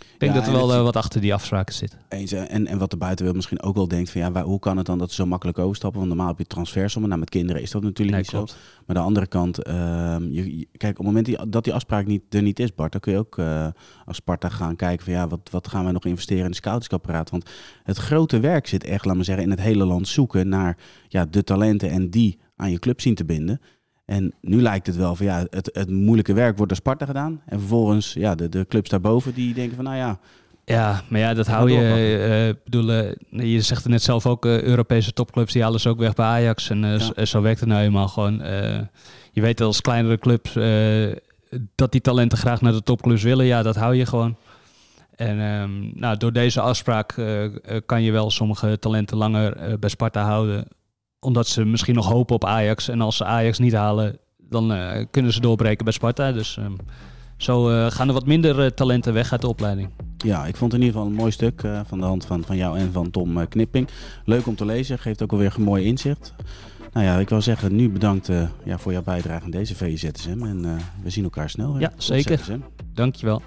ik 0.00 0.14
denk 0.18 0.32
Ja, 0.32 0.38
dat 0.38 0.48
er 0.48 0.54
wel 0.54 0.68
het- 0.68 0.76
eh, 0.78 0.82
wat 0.82 0.96
achter 0.96 1.20
die 1.20 1.34
afspraken 1.34 1.74
zit. 1.74 1.96
Eens, 2.08 2.32
en, 2.32 2.66
en 2.66 2.78
wat 2.78 2.90
de 2.90 2.96
buitenwereld 2.96 3.36
misschien 3.36 3.62
ook 3.68 3.74
wel 3.74 3.88
denkt 3.88 4.10
van, 4.10 4.20
ja, 4.20 4.32
waar- 4.32 4.42
hoe 4.44 4.58
kan 4.58 4.76
het 4.76 4.86
dan 4.86 4.98
dat 4.98 5.08
ze 5.08 5.14
zo 5.14 5.26
makkelijk 5.26 5.58
overstappen? 5.58 5.98
Want 5.98 6.12
normaal 6.12 6.28
heb 6.28 6.38
je 6.38 6.46
transfersommen. 6.46 7.08
Nou, 7.10 7.20
met 7.20 7.30
kinderen 7.30 7.62
is 7.62 7.70
dat 7.70 7.82
natuurlijk 7.82 8.10
Nee, 8.32 8.42
niet 8.42 8.50
zo. 8.50 8.56
Maar 8.86 8.96
aan 8.96 9.02
de 9.02 9.08
andere 9.08 9.26
kant, 9.26 9.62
ehm, 9.62 10.22
je, 10.30 10.58
je- 10.58 10.68
kijk, 10.76 10.92
op 10.92 11.04
het 11.04 11.06
moment 11.06 11.26
die, 11.26 11.48
dat 11.48 11.64
die 11.64 11.74
afspraak 11.74 12.06
niet, 12.06 12.22
er 12.34 12.42
niet 12.42 12.58
is, 12.60 12.74
Bart, 12.74 12.92
dan 12.92 13.00
kun 13.00 13.12
je 13.12 13.18
ook 13.18 13.38
eh, 13.38 13.66
als 14.04 14.16
Sparta 14.16 14.48
gaan 14.48 14.76
kijken 14.76 15.04
van 15.04 15.14
ja, 15.14 15.28
wat, 15.28 15.48
wat 15.50 15.68
gaan 15.68 15.82
wij 15.84 15.92
nog 15.92 16.04
investeren 16.04 16.42
in 16.42 16.48
het 16.48 16.56
scoutingsapparaat? 16.56 17.30
Want 17.30 17.50
het 17.82 17.96
grote 17.96 18.40
werk 18.40 18.66
zit 18.66 18.84
echt, 18.84 19.04
laat 19.04 19.14
maar 19.16 19.24
zeggen, 19.24 19.44
in 19.44 19.50
het 19.50 19.60
hele 19.60 19.84
land 19.84 20.08
zoeken 20.08 20.48
naar 20.48 20.76
ja, 21.08 21.24
de 21.24 21.44
talenten 21.44 21.90
en 21.90 22.10
die 22.10 22.38
aan 22.56 22.70
je 22.70 22.78
club 22.78 23.00
zien 23.00 23.14
te 23.14 23.24
binden. 23.24 23.60
En 24.08 24.32
nu 24.40 24.62
lijkt 24.62 24.86
het 24.86 24.96
wel 24.96 25.14
van 25.16 25.26
ja, 25.26 25.46
het, 25.50 25.70
het 25.72 25.90
moeilijke 25.90 26.32
werk 26.32 26.56
wordt 26.56 26.68
door 26.68 26.80
Sparta 26.80 27.06
gedaan. 27.06 27.40
En 27.46 27.58
vervolgens, 27.58 28.12
ja, 28.12 28.34
de, 28.34 28.48
de 28.48 28.66
clubs 28.68 28.90
daarboven 28.90 29.34
die 29.34 29.54
denken 29.54 29.76
van 29.76 29.84
nou 29.84 29.96
ja, 29.96 30.18
Ja, 30.64 31.02
maar 31.08 31.20
ja, 31.20 31.34
dat 31.34 31.46
hou 31.46 31.70
je. 31.70 32.48
ik 32.48 32.64
bedoel, 32.64 32.90
eh, 32.92 33.10
je 33.52 33.60
zegt 33.60 33.82
het 33.82 33.92
net 33.92 34.02
zelf 34.02 34.26
ook, 34.26 34.46
eh, 34.46 34.62
Europese 34.62 35.12
topclubs 35.12 35.52
die 35.52 35.78
ze 35.78 35.88
ook 35.88 35.98
weg 35.98 36.14
bij 36.14 36.26
Ajax. 36.26 36.70
En 36.70 36.78
Ja. 37.14 37.24
zo- 37.24 37.40
werkt 37.42 37.60
het 37.60 37.68
nou 37.68 37.82
eenmaal 37.82 38.08
gewoon. 38.08 38.34
Je 39.32 39.40
weet 39.40 39.60
als 39.60 39.80
kleinere 39.80 40.18
clubs 40.18 40.52
dat 41.74 41.92
die 41.92 42.00
talenten 42.00 42.38
graag 42.38 42.60
naar 42.60 42.72
de 42.72 42.82
topclubs 42.82 43.22
willen. 43.22 43.46
Ja, 43.46 43.62
dat 43.62 43.76
hou 43.76 43.94
je 43.94 44.06
gewoon. 44.06 44.36
En 45.16 45.40
ehm, 45.40 45.70
nou, 46.00 46.16
door 46.16 46.32
deze 46.32 46.60
afspraak 46.60 47.14
kan 47.86 48.02
je 48.02 48.12
wel 48.12 48.30
sommige 48.30 48.78
talenten 48.78 49.16
langer 49.16 49.78
bij 49.78 49.88
Sparta 49.90 50.24
houden. 50.24 50.64
Omdat 51.20 51.46
ze 51.46 51.64
misschien 51.64 51.94
nog 51.94 52.08
hopen 52.08 52.34
op 52.34 52.44
Ajax. 52.44 52.88
En 52.88 53.00
als 53.00 53.16
ze 53.16 53.24
Ajax 53.24 53.58
niet 53.58 53.72
halen, 53.72 54.18
dan 54.48 54.72
eh, 54.72 55.04
kunnen 55.10 55.32
ze 55.32 55.40
doorbreken 55.40 55.84
bij 55.84 55.92
Sparta. 55.92 56.32
Dus 56.32 56.56
ehm, 56.56 56.72
zo 57.36 57.68
eh, 57.68 57.90
gaan 57.90 58.08
er 58.08 58.14
wat 58.14 58.26
minder 58.26 58.64
eh, 58.64 58.70
talenten 58.70 59.12
weg 59.12 59.32
uit 59.32 59.40
de 59.40 59.48
opleiding. 59.48 59.90
Ja, 60.16 60.46
ik 60.46 60.56
vond 60.56 60.72
het 60.72 60.80
in 60.80 60.86
ieder 60.86 61.00
geval 61.00 61.06
een 61.06 61.20
mooi 61.20 61.32
stuk 61.32 61.62
van 61.86 61.98
de 61.98 62.04
hand 62.04 62.26
van, 62.26 62.44
van 62.44 62.56
jou 62.56 62.78
en 62.78 62.92
van 62.92 63.10
Tom 63.10 63.48
Knipping. 63.48 63.88
Leuk 64.24 64.46
om 64.46 64.54
te 64.54 64.64
lezen, 64.64 64.98
geeft 64.98 65.22
ook 65.22 65.32
alweer 65.32 65.54
een 65.56 65.62
mooi 65.62 65.84
inzicht. 65.84 66.34
Nou 66.92 67.06
ja, 67.06 67.18
ik 67.18 67.28
wil 67.28 67.42
zeggen, 67.42 67.76
nu 67.76 67.90
bedankt 67.90 68.28
ja, 68.64 68.78
voor 68.78 68.92
jouw 68.92 69.02
bijdrage 69.02 69.44
aan 69.44 69.50
deze 69.50 69.74
VZSM. 69.74 70.42
En 70.42 70.80
we 71.02 71.10
zien 71.10 71.24
elkaar 71.24 71.50
snel. 71.50 71.72
weer. 71.72 71.80
Ja, 71.80 71.92
zeker. 71.96 72.40
Dankjewel. 72.94 73.42